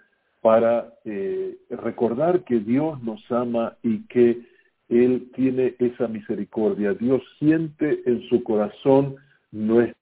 [0.46, 4.42] para eh, recordar que Dios nos ama y que
[4.88, 6.94] Él tiene esa misericordia.
[6.94, 9.16] Dios siente en su corazón
[9.50, 9.96] nuestra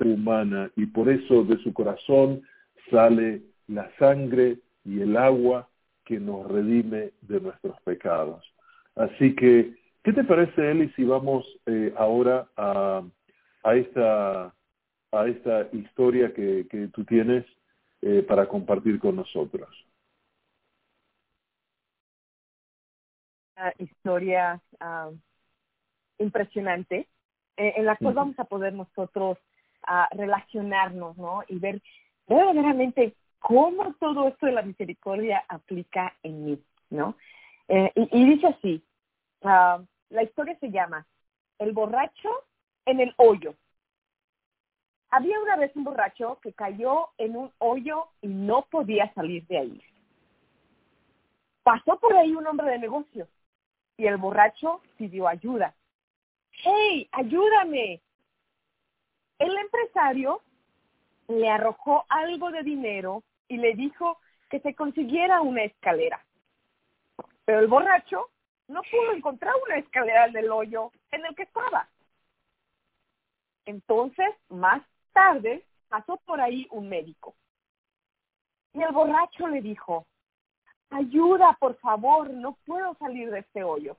[0.00, 2.42] humana y por eso de su corazón
[2.90, 5.68] sale la sangre y el agua
[6.04, 8.44] que nos redime de nuestros pecados.
[8.96, 13.00] Así que, ¿qué te parece, Eli, si vamos eh, ahora a,
[13.62, 14.52] a, esta,
[15.12, 17.44] a esta historia que, que tú tienes
[18.02, 19.68] eh, para compartir con nosotros?
[23.56, 25.16] Una historia uh,
[26.18, 27.08] impresionante
[27.56, 28.20] eh, en la cual uh -huh.
[28.20, 29.38] vamos a poder nosotros
[29.88, 31.42] uh, relacionarnos, ¿no?
[31.48, 31.82] Y ver
[32.26, 37.16] verdaderamente cómo todo esto de la misericordia aplica en mí, ¿no?
[37.68, 38.84] Eh, y, y, dice así,
[39.42, 41.06] uh, la historia se llama
[41.58, 42.30] El borracho
[42.84, 43.54] en el hoyo.
[45.10, 49.58] Había una vez un borracho que cayó en un hoyo y no podía salir de
[49.58, 49.82] ahí.
[51.62, 53.28] Pasó por ahí un hombre de negocios
[53.96, 55.74] y el borracho pidió ayuda.
[56.50, 58.00] ¡Hey, ayúdame!
[59.38, 60.42] El empresario
[61.28, 64.18] le arrojó algo de dinero y le dijo
[64.50, 66.24] que se consiguiera una escalera.
[67.44, 68.30] Pero el borracho
[68.68, 71.88] no pudo encontrar una escalera del hoyo en el que estaba.
[73.66, 74.82] Entonces, más
[75.16, 77.34] tarde, pasó por ahí un médico.
[78.74, 80.06] Y el borracho le dijo,
[80.90, 83.96] ayuda, por favor, no puedo salir de este hoyo.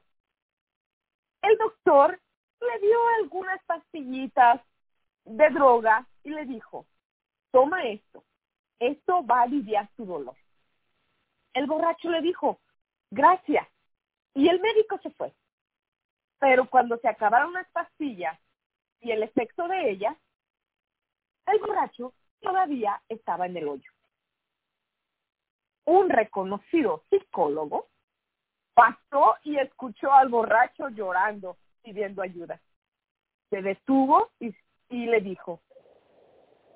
[1.42, 2.22] El doctor
[2.62, 4.62] le dio algunas pastillitas
[5.26, 6.86] de droga y le dijo,
[7.52, 8.24] toma esto,
[8.80, 10.36] esto va a aliviar tu dolor.
[11.54, 12.60] El borracho le dijo,
[13.10, 13.68] gracias.
[14.36, 15.34] Y el médico se fue.
[16.38, 18.40] Pero cuando se acabaron las pastillas
[19.02, 20.16] y el efecto de ellas,
[21.48, 23.92] el borracho todavía estaba en el hoyo.
[25.86, 27.88] Un reconocido psicólogo
[28.74, 32.62] pasó y escuchó al borracho llorando, pidiendo ayuda.
[33.50, 34.54] Se detuvo y,
[34.90, 35.62] le dijo,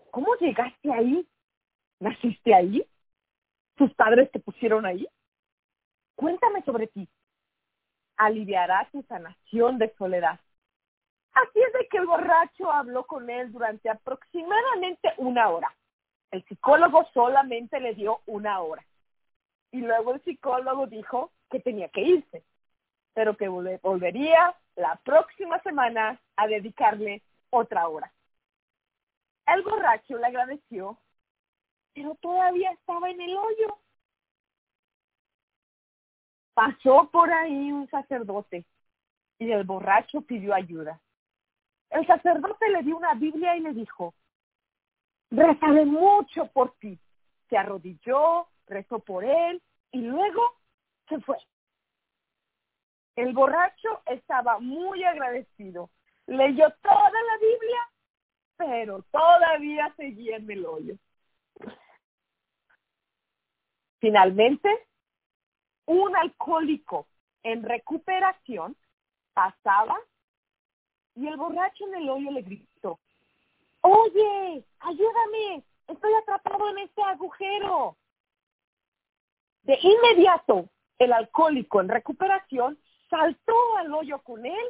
[0.10, 1.28] ¿cómo llegaste ahí?
[2.00, 2.86] ¿Naciste ahí?
[3.76, 5.08] ¿Tus padres te pusieron ahí?
[6.16, 7.08] Cuéntame sobre ti.
[8.18, 10.40] Aliviará tu sanación de soledad.
[11.34, 15.74] Así es de que el borracho habló con él durante aproximadamente una hora.
[16.32, 18.86] El psicólogo solamente le dio una hora.
[19.72, 22.44] Y luego el psicólogo dijo que tenía que irse,
[23.14, 28.12] pero que volvería la próxima semana a dedicarle otra hora.
[29.48, 30.98] El borracho le agradeció,
[31.94, 33.78] pero todavía estaba en el hoyo.
[36.54, 38.66] Pasó por ahí un sacerdote
[39.40, 41.00] y el borracho pidió ayuda.
[41.92, 44.14] El sacerdote le dio una Biblia y le dijo,
[45.30, 46.98] rezaré mucho por ti.
[47.50, 49.62] Se arrodilló, rezó por él
[49.92, 50.42] y luego
[51.10, 51.38] se fue.
[53.18, 55.90] El borracho estaba muy agradecido.
[56.28, 57.90] Leyó toda la Biblia,
[58.56, 60.96] pero todavía seguía en el hoyo.
[64.00, 64.88] Finalmente,
[65.86, 67.08] un alcohólico
[67.44, 68.78] en recuperación
[69.34, 70.00] pasaba
[71.22, 73.00] y el borracho en el hoyo le gritó,
[73.82, 77.96] oye, ayúdame, estoy atrapado en este agujero.
[79.62, 80.68] De inmediato,
[80.98, 84.66] el alcohólico en recuperación saltó al hoyo con él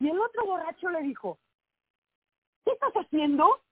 [0.00, 1.38] y el otro borracho le dijo,
[2.64, 3.62] ¿qué estás haciendo?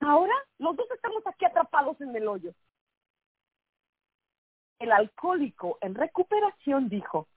[0.00, 2.52] Ahora los dos estamos aquí atrapados en el hoyo.
[4.80, 7.28] El alcohólico en recuperación dijo,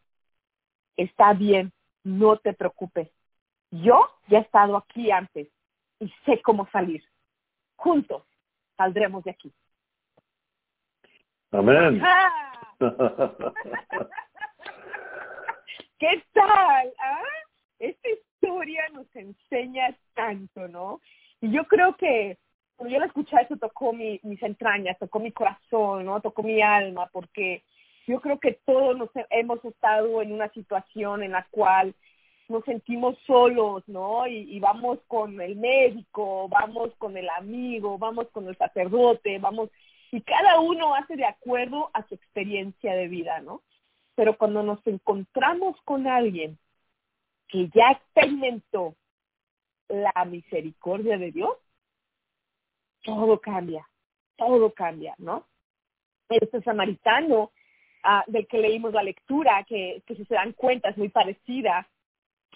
[0.95, 1.71] está bien,
[2.03, 3.11] no te preocupes,
[3.71, 5.49] Yo ya he estado aquí antes
[5.99, 7.03] y sé cómo salir.
[7.75, 8.23] Juntos
[8.75, 9.53] saldremos de aquí.
[11.51, 12.01] Amén.
[15.99, 16.93] ¿Qué tal?
[16.99, 17.23] ¿Ah?
[17.79, 21.01] Esta historia nos enseña tanto, ¿no?
[21.41, 22.37] Y yo creo que
[22.75, 26.21] cuando yo la escuché, eso tocó mi, mis entrañas, tocó mi corazón, ¿no?
[26.21, 27.63] Tocó mi alma, porque
[28.05, 31.95] yo creo que todos nos hemos estado en una situación en la cual
[32.49, 34.25] nos sentimos solos, ¿no?
[34.27, 39.69] Y, vamos con el médico, vamos con el amigo, vamos con el sacerdote, vamos,
[40.11, 43.61] y cada uno hace de acuerdo a su experiencia de vida, ¿no?
[44.15, 46.57] Pero cuando nos encontramos con alguien
[47.49, 48.95] que ya experimentó
[49.89, 51.55] la misericordia de Dios,
[53.03, 53.87] todo cambia,
[54.37, 55.45] todo cambia, ¿no?
[56.29, 57.51] Este samaritano
[58.03, 61.87] uh, del que leímos la lectura, que, que si se dan cuenta es muy parecida,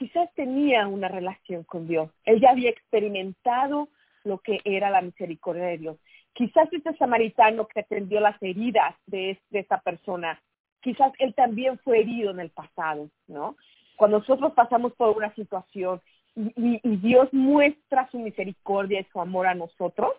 [0.01, 2.09] quizás tenía una relación con Dios.
[2.25, 3.87] Él ya había experimentado
[4.23, 5.97] lo que era la misericordia de Dios.
[6.33, 10.41] Quizás este samaritano que atendió las heridas de, de esta persona,
[10.81, 13.57] quizás él también fue herido en el pasado, ¿no?
[13.95, 16.01] Cuando nosotros pasamos por una situación
[16.35, 20.13] y, Dios muestra su misericordia y su amor a nosotros,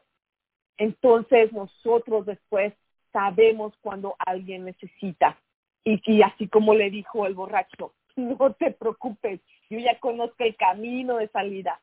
[0.77, 2.73] entonces nosotros después
[3.13, 5.37] sabemos cuando alguien necesita.
[5.83, 9.41] Y, y así como le dijo el borracho, no te preocupes,
[9.73, 11.81] yo ya conozco el camino de salida,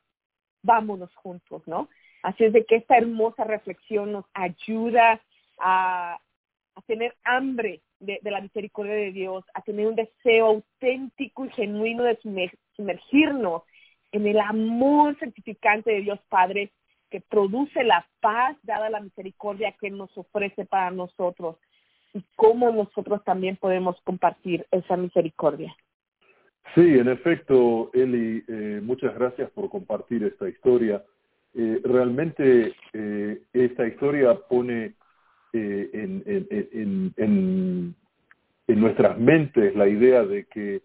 [0.61, 1.89] vámonos juntos, ¿no?
[2.21, 5.19] Así es de que esta hermosa reflexión nos ayuda
[5.59, 6.19] a,
[6.85, 12.03] tener hambre de, de, la misericordia de Dios, a tener un deseo auténtico y genuino
[12.03, 12.17] de
[12.75, 13.63] sumergirnos
[14.11, 16.71] en el amor certificante de Dios Padre
[17.09, 21.57] que produce la paz dada la misericordia que nos ofrece para nosotros
[22.13, 25.75] y cómo nosotros también podemos compartir esa misericordia.
[26.75, 31.03] Sí, en efecto, Eli, eh, muchas gracias por compartir esta historia.
[31.55, 34.93] Eh, realmente eh, esta historia pone
[35.51, 36.35] en
[38.67, 40.83] nuestras mentes la idea de que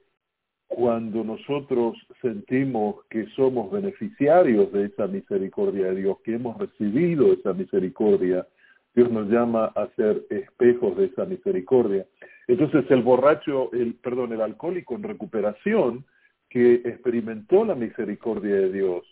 [0.74, 7.52] cuando nosotros sentimos que somos beneficiarios de esa misericordia de Dios, que hemos recibido esa
[7.52, 8.46] misericordia,
[8.94, 12.06] Dios nos llama a ser espejos de esa misericordia.
[12.46, 16.04] Entonces el borracho, el perdón, el alcohólico en recuperación
[16.48, 19.04] que experimentó la misericordia de Dios,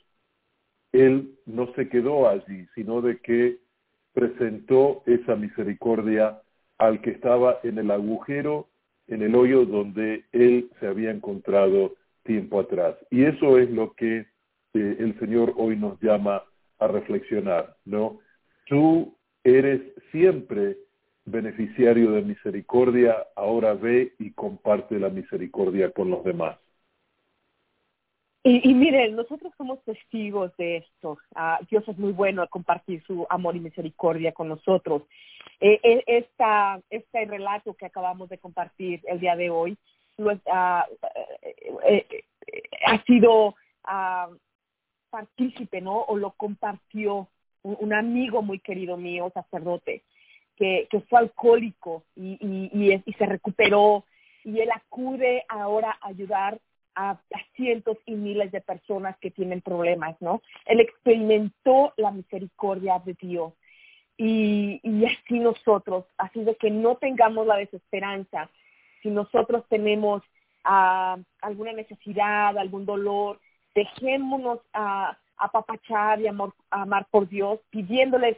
[0.92, 3.58] él no se quedó allí, sino de que
[4.12, 6.40] presentó esa misericordia
[6.78, 8.68] al que estaba en el agujero,
[9.06, 12.96] en el hoyo donde él se había encontrado tiempo atrás.
[13.10, 14.26] Y eso es lo que
[14.74, 16.44] eh, el Señor hoy nos llama
[16.78, 18.20] a reflexionar, ¿no?
[18.66, 19.80] Tú eres
[20.10, 20.76] siempre
[21.24, 26.58] beneficiario de misericordia, ahora ve y comparte la misericordia con los demás.
[28.44, 31.18] Y, y miren, nosotros somos testigos de esto.
[31.36, 35.02] Uh, Dios es muy bueno a compartir su amor y misericordia con nosotros.
[35.60, 39.78] Eh, esta, este relato que acabamos de compartir el día de hoy
[40.16, 40.82] lo, uh,
[41.84, 42.24] eh,
[42.84, 43.54] ha sido
[45.10, 46.00] partícipe, ¿no?
[46.00, 47.28] O lo compartió
[47.62, 50.02] un, amigo muy querido mío, sacerdote,
[50.56, 54.04] que, fue alcohólico y, y, y, se recuperó
[54.44, 56.58] y él acude ahora a ayudar
[56.94, 57.18] a,
[57.56, 60.42] cientos y miles de personas que tienen problemas, ¿no?
[60.66, 63.52] Él experimentó la misericordia de Dios.
[64.16, 68.50] Y, así nosotros, así de que no tengamos la desesperanza,
[69.02, 70.22] si nosotros tenemos
[70.64, 73.40] uh, alguna necesidad, algún dolor,
[73.74, 78.36] dejémonos a apapachar y amor, amar por Dios, pidiéndoles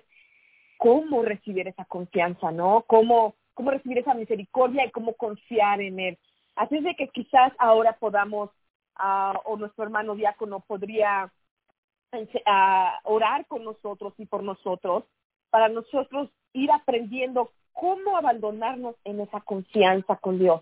[0.84, 2.84] cómo recibir esa confianza, ¿no?
[2.86, 6.18] Cómo, cómo recibir esa misericordia y cómo confiar en Él.
[6.56, 8.50] Así es de que quizás ahora podamos,
[8.98, 11.32] uh, o nuestro hermano diácono podría
[12.12, 12.18] uh,
[13.04, 15.04] orar con nosotros y por nosotros,
[15.48, 20.60] para nosotros ir aprendiendo cómo abandonarnos en esa confianza con Dios.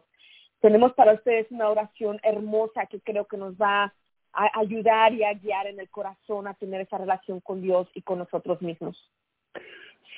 [0.61, 3.93] Tenemos para ustedes una oración hermosa que creo que nos va
[4.33, 8.03] a ayudar y a guiar en el corazón a tener esa relación con Dios y
[8.03, 8.97] con nosotros mismos.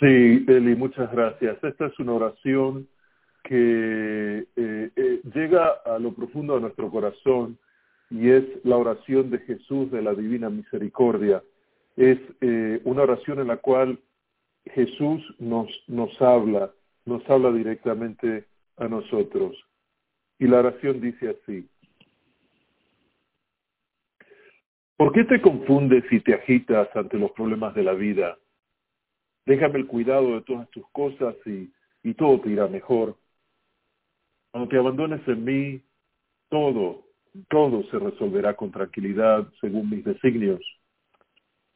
[0.01, 1.63] Sí, Eli, muchas gracias.
[1.63, 2.89] Esta es una oración
[3.45, 7.59] que eh, eh, llega a lo profundo de nuestro corazón
[8.11, 11.43] y es la oración de Jesús de la Divina Misericordia.
[11.97, 14.01] Es eh, una oración en la cual
[14.67, 16.73] Jesús nos, nos habla,
[17.05, 19.57] nos habla directamente a nosotros.
[20.41, 21.69] Y la oración dice así.
[24.97, 28.37] ¿Por qué te confundes y te agitas ante los problemas de la vida?
[29.47, 31.71] Déjame el cuidado de todas tus cosas y,
[32.15, 33.17] todo te irá mejor.
[34.51, 35.83] Cuando te abandones en mí,
[36.49, 37.05] todo
[37.49, 40.61] todo se resolverá con tranquilidad según mis designios.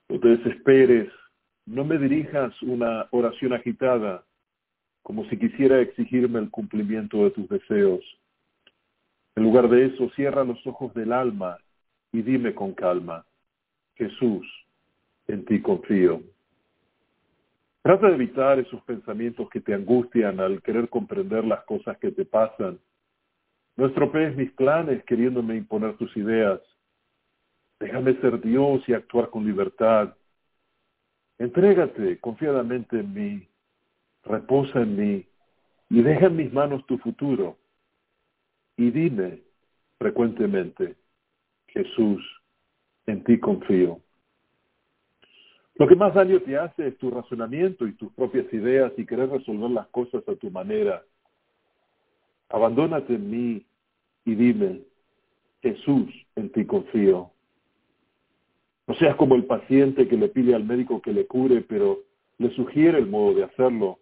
[0.08, 1.10] No te desesperes,
[1.66, 4.24] no me dirijas una oración agitada,
[5.02, 8.04] como si quisiera exigirme el cumplimiento de tus deseos.
[9.34, 11.58] En lugar de eso, cierra los ojos del alma
[12.12, 13.26] y dime con calma,
[13.96, 14.46] Jesús,
[15.26, 16.22] en ti confío.
[17.89, 22.26] Trata de evitar esos pensamientos que te angustian al querer comprender las cosas que te
[22.26, 22.78] pasan.
[23.78, 26.61] No estropees mis planes queriéndome imponer tus ideas.
[27.80, 30.14] Déjame ser Dios y actuar con libertad.
[31.39, 33.49] Entrégate confiadamente en mí,
[34.22, 35.26] reposa en mí
[35.89, 37.57] y deja en mis manos tu futuro.
[38.76, 39.45] Y dime
[39.99, 40.95] frecuentemente,
[41.68, 42.22] Jesús,
[43.07, 44.03] en ti confío.
[45.79, 49.31] Lo que más daño te hace es tu razonamiento y tus propias ideas y querer
[49.31, 51.05] resolver las cosas a tu manera.
[52.49, 53.66] Abandónate en mí
[54.24, 54.83] y dime,
[55.62, 57.31] Jesús, en ti confío.
[58.89, 62.01] No seas como el paciente que le pide al médico que le cure, pero
[62.39, 64.01] le sugiere el modo de hacerlo.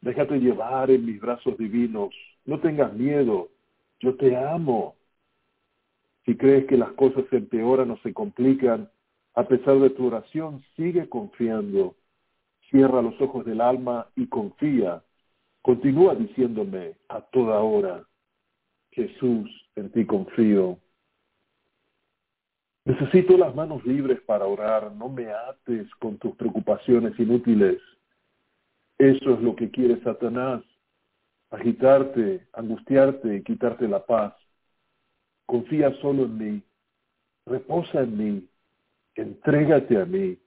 [0.00, 2.14] Déjate llevar en mis brazos divinos.
[2.44, 3.48] No tengas miedo.
[3.98, 4.94] Yo te amo.
[6.24, 8.90] Si crees que las cosas se empeoran o se complican,
[9.34, 11.96] a pesar de tu oración, sigue confiando.
[12.70, 15.02] Cierra los ojos del alma y confía.
[15.62, 18.04] Continúa diciéndome a toda hora,
[18.92, 20.78] Jesús, en ti confío.
[22.84, 24.92] Necesito las manos libres para orar.
[24.92, 27.80] No me ates con tus preocupaciones inútiles.
[28.98, 30.62] Eso es lo que quiere Satanás.
[31.50, 34.34] Agitarte, angustiarte quitarte la paz.
[35.46, 36.62] Confía solo en mí.
[37.46, 38.48] Reposa en mí.
[39.14, 40.38] Entrégate a mí.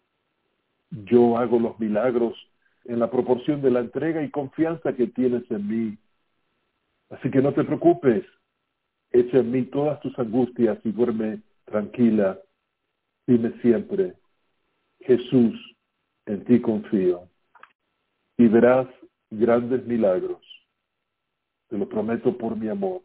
[0.89, 2.35] Yo hago los milagros
[2.85, 5.97] en la proporción de la entrega y confianza que tienes en mí.
[7.09, 8.25] Así que no te preocupes.
[9.11, 12.39] Echa en mí todas tus angustias y duerme tranquila.
[13.25, 14.13] Dime siempre,
[15.01, 15.53] Jesús,
[16.25, 17.29] en ti confío.
[18.37, 18.87] Y verás
[19.29, 20.41] grandes milagros.
[21.69, 23.01] Te lo prometo por mi amor.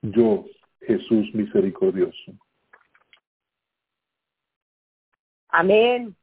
[0.00, 0.46] Yo,
[0.80, 2.32] Jesús misericordioso.
[5.48, 6.16] Amén.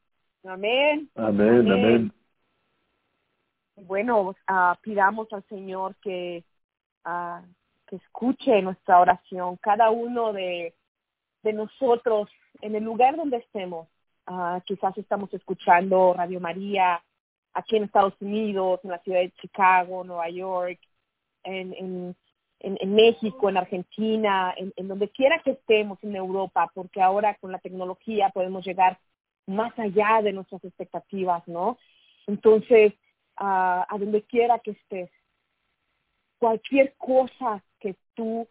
[0.44, 1.10] Amén.
[1.16, 2.14] Amén, amén.
[3.76, 6.44] Bueno, uh, pidamos al Señor que,
[7.06, 7.42] uh,
[7.88, 10.74] que escuche nuestra oración, cada uno de,
[11.42, 12.30] de nosotros,
[12.62, 13.88] en el lugar donde estemos.
[14.28, 17.04] Uh, quizás estamos escuchando Radio María
[17.54, 20.80] aquí en Estados Unidos, en la ciudad de Chicago, Nueva York,
[21.44, 22.16] en, en,
[22.60, 27.36] en, en México, en Argentina, en, en donde quiera que estemos, en Europa, porque ahora
[27.36, 28.98] con la tecnología podemos llegar
[29.46, 31.78] más allá de nuestras expectativas, ¿no?
[32.28, 32.94] Entonces,
[33.40, 35.10] uh, a donde quiera que estés,
[36.40, 38.48] cualquier cosa que tú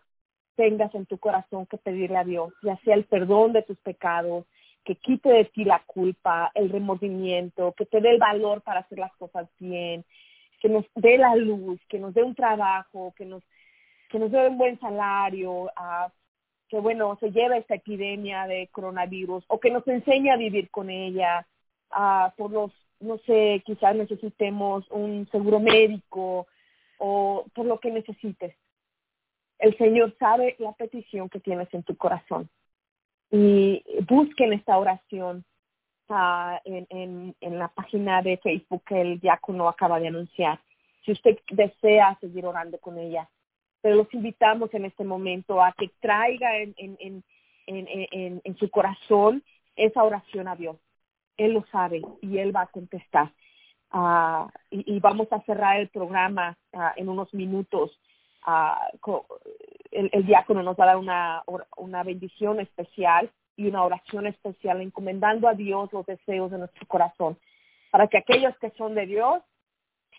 [0.57, 4.45] tengas en tu corazón que pedirle a Dios, ya sea el perdón de tus pecados,
[4.85, 8.99] que quite de ti la culpa, el remordimiento, que te dé el valor para hacer
[8.99, 10.05] las cosas bien,
[10.61, 13.43] que nos dé la luz, que nos dé un trabajo, que nos
[14.09, 16.11] que nos dé un buen salario, uh,
[16.73, 20.89] que bueno, se lleva esta epidemia de coronavirus o que nos enseñe a vivir con
[20.89, 21.47] ella,
[21.91, 26.47] uh, por los, no sé, quizás necesitemos un seguro médico
[26.97, 28.57] o por lo que necesites.
[29.59, 32.49] El Señor sabe la petición que tienes en tu corazón
[33.31, 35.45] y busquen esta oración
[36.09, 40.59] uh, en, en, en la página de Facebook que el diácono acaba de anunciar.
[41.05, 43.29] Si usted desea seguir orando con ella,
[43.83, 47.25] pero los invitamos en este momento a que traiga en,
[48.59, 49.43] su corazón
[49.77, 50.77] esa oración a Dios.
[51.37, 53.33] Él lo sabe y Él va a contestar.
[53.93, 57.99] Uh, y, vamos a cerrar el programa uh, en unos minutos.
[58.47, 59.21] Uh,
[59.91, 61.43] el, diácono nos va a dar
[61.77, 67.37] una bendición especial y una oración especial encomendando a Dios los deseos de nuestro corazón,
[67.91, 69.43] para que aquellos que son de Dios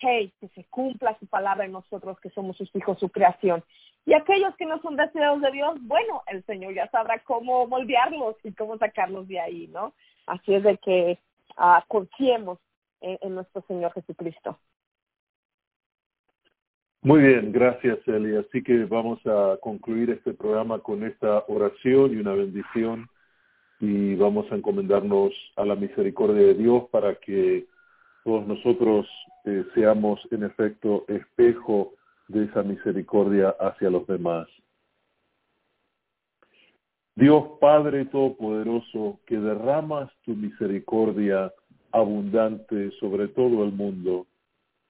[0.00, 3.62] hey, que se cumpla su palabra en nosotros que somos sus hijos, su creación.
[4.06, 8.36] Y aquellos que no son deseados de Dios, bueno, el Señor ya sabrá cómo moldearlos
[8.44, 9.94] y cómo sacarlos de ahí, ¿no?
[10.26, 11.18] Así es de que
[11.58, 12.58] uh, confiemos
[13.00, 14.58] en, en nuestro Señor Jesucristo.
[17.04, 18.34] Muy bien, gracias Eli.
[18.36, 23.08] Así que vamos a concluir este programa con esta oración y una bendición
[23.78, 27.66] y vamos a encomendarnos a la misericordia de Dios para que
[28.24, 29.06] todos nosotros
[29.74, 31.94] seamos en efecto espejo
[32.28, 34.48] de esa misericordia hacia los demás.
[37.14, 41.52] Dios Padre Todopoderoso, que derramas tu misericordia
[41.92, 44.26] abundante sobre todo el mundo,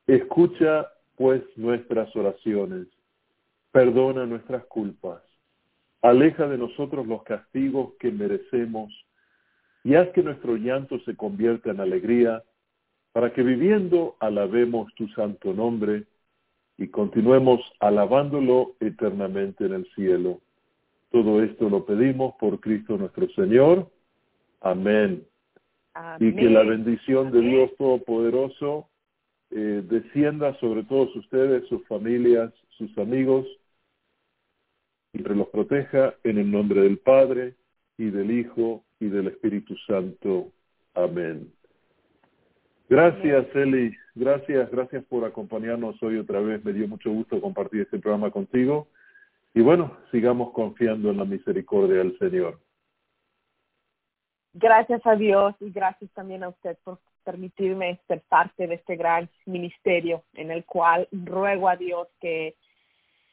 [0.07, 2.87] escucha pues nuestras oraciones,
[3.73, 5.21] perdona nuestras culpas,
[6.05, 8.93] Aleja de nosotros los castigos que merecemos
[9.85, 12.43] y haz que nuestro llanto se convierta en alegría,
[13.15, 16.03] para que viviendo alabemos tu santo nombre
[16.77, 20.41] y continuemos alabándolo eternamente en el cielo.
[21.13, 23.89] Todo esto lo pedimos por Cristo nuestro Señor.
[24.61, 25.25] Amén.
[25.95, 26.29] Amén.
[26.29, 27.41] Y que la bendición de.
[27.41, 28.89] Dios Todopoderoso
[29.53, 33.47] eh, descienda sobre todos ustedes, sus familias, sus amigos,
[35.13, 37.55] y que los proteja en el nombre del Padre
[37.97, 40.51] y del Hijo y del Espíritu Santo.
[40.95, 41.53] Amén.
[42.89, 43.97] Gracias, Eli.
[44.15, 46.65] Gracias, gracias por acompañarnos hoy otra vez.
[46.65, 48.89] Me dio mucho gusto compartir este programa contigo.
[49.55, 52.59] Y bueno, sigamos confiando en la misericordia del Señor.
[54.53, 59.29] Gracias a Dios y gracias también a usted por permitirme ser parte de este gran
[59.47, 62.55] ministerio en el cual ruego a Dios que,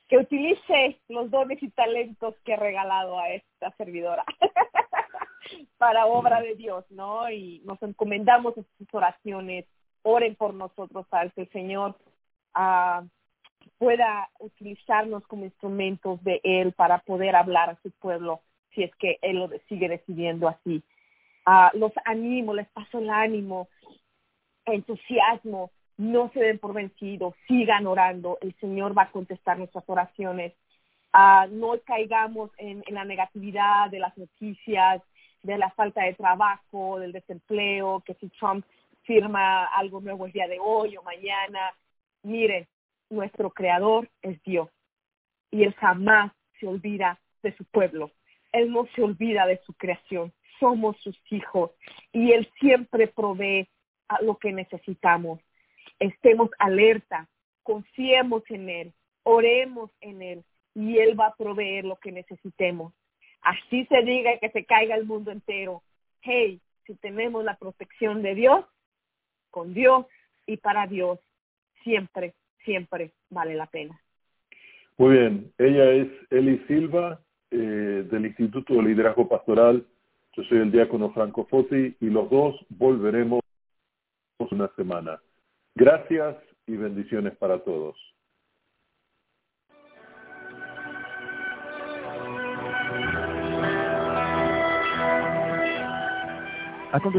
[0.07, 4.23] que utilice los dones y talentos que he regalado a esta servidora
[5.81, 7.27] para obra de Dios, ¿no?
[7.31, 9.65] Y nos encomendamos en sus oraciones,
[10.03, 11.97] oren por nosotros para que el Señor
[12.53, 13.03] ah,
[13.79, 18.41] pueda utilizarnos como instrumentos de Él para poder hablar a su pueblo,
[18.75, 20.83] si es que Él lo sigue decidiendo así.
[21.47, 23.67] Ah, los animo, les paso el ánimo,
[24.65, 30.53] entusiasmo, no se den por vencidos, sigan orando, el Señor va a contestar nuestras oraciones.
[31.11, 35.01] Ah, no caigamos en, en la negatividad de las noticias,
[35.43, 38.65] de la falta de trabajo, del desempleo, que si Trump
[39.03, 41.73] firma algo nuevo el día de hoy o mañana.
[42.23, 42.67] Miren,
[43.09, 44.69] nuestro creador es Dios
[45.49, 48.11] y Él jamás se olvida de su pueblo.
[48.51, 50.33] Él no se olvida de su creación.
[50.59, 51.71] Somos sus hijos
[52.11, 53.67] y Él siempre provee
[54.07, 55.39] a lo que necesitamos.
[55.99, 57.27] Estemos alerta,
[57.63, 60.43] confiemos en Él, oremos en Él
[60.75, 62.93] y Él va a proveer lo que necesitemos.
[63.41, 65.81] Así se diga que se caiga el mundo entero.
[66.21, 68.65] Hey, si tenemos la protección de Dios,
[69.49, 70.05] con Dios
[70.45, 71.19] y para Dios,
[71.83, 72.33] siempre,
[72.63, 73.99] siempre vale la pena.
[74.97, 77.19] Muy bien, ella es Eli Silva
[77.49, 79.85] eh, del Instituto de Liderazgo Pastoral.
[80.33, 83.41] Yo soy el diácono Franco Foti y los dos volveremos
[84.51, 85.21] una semana.
[85.75, 86.37] Gracias
[86.67, 87.95] y bendiciones para todos.
[96.91, 97.09] A continuación,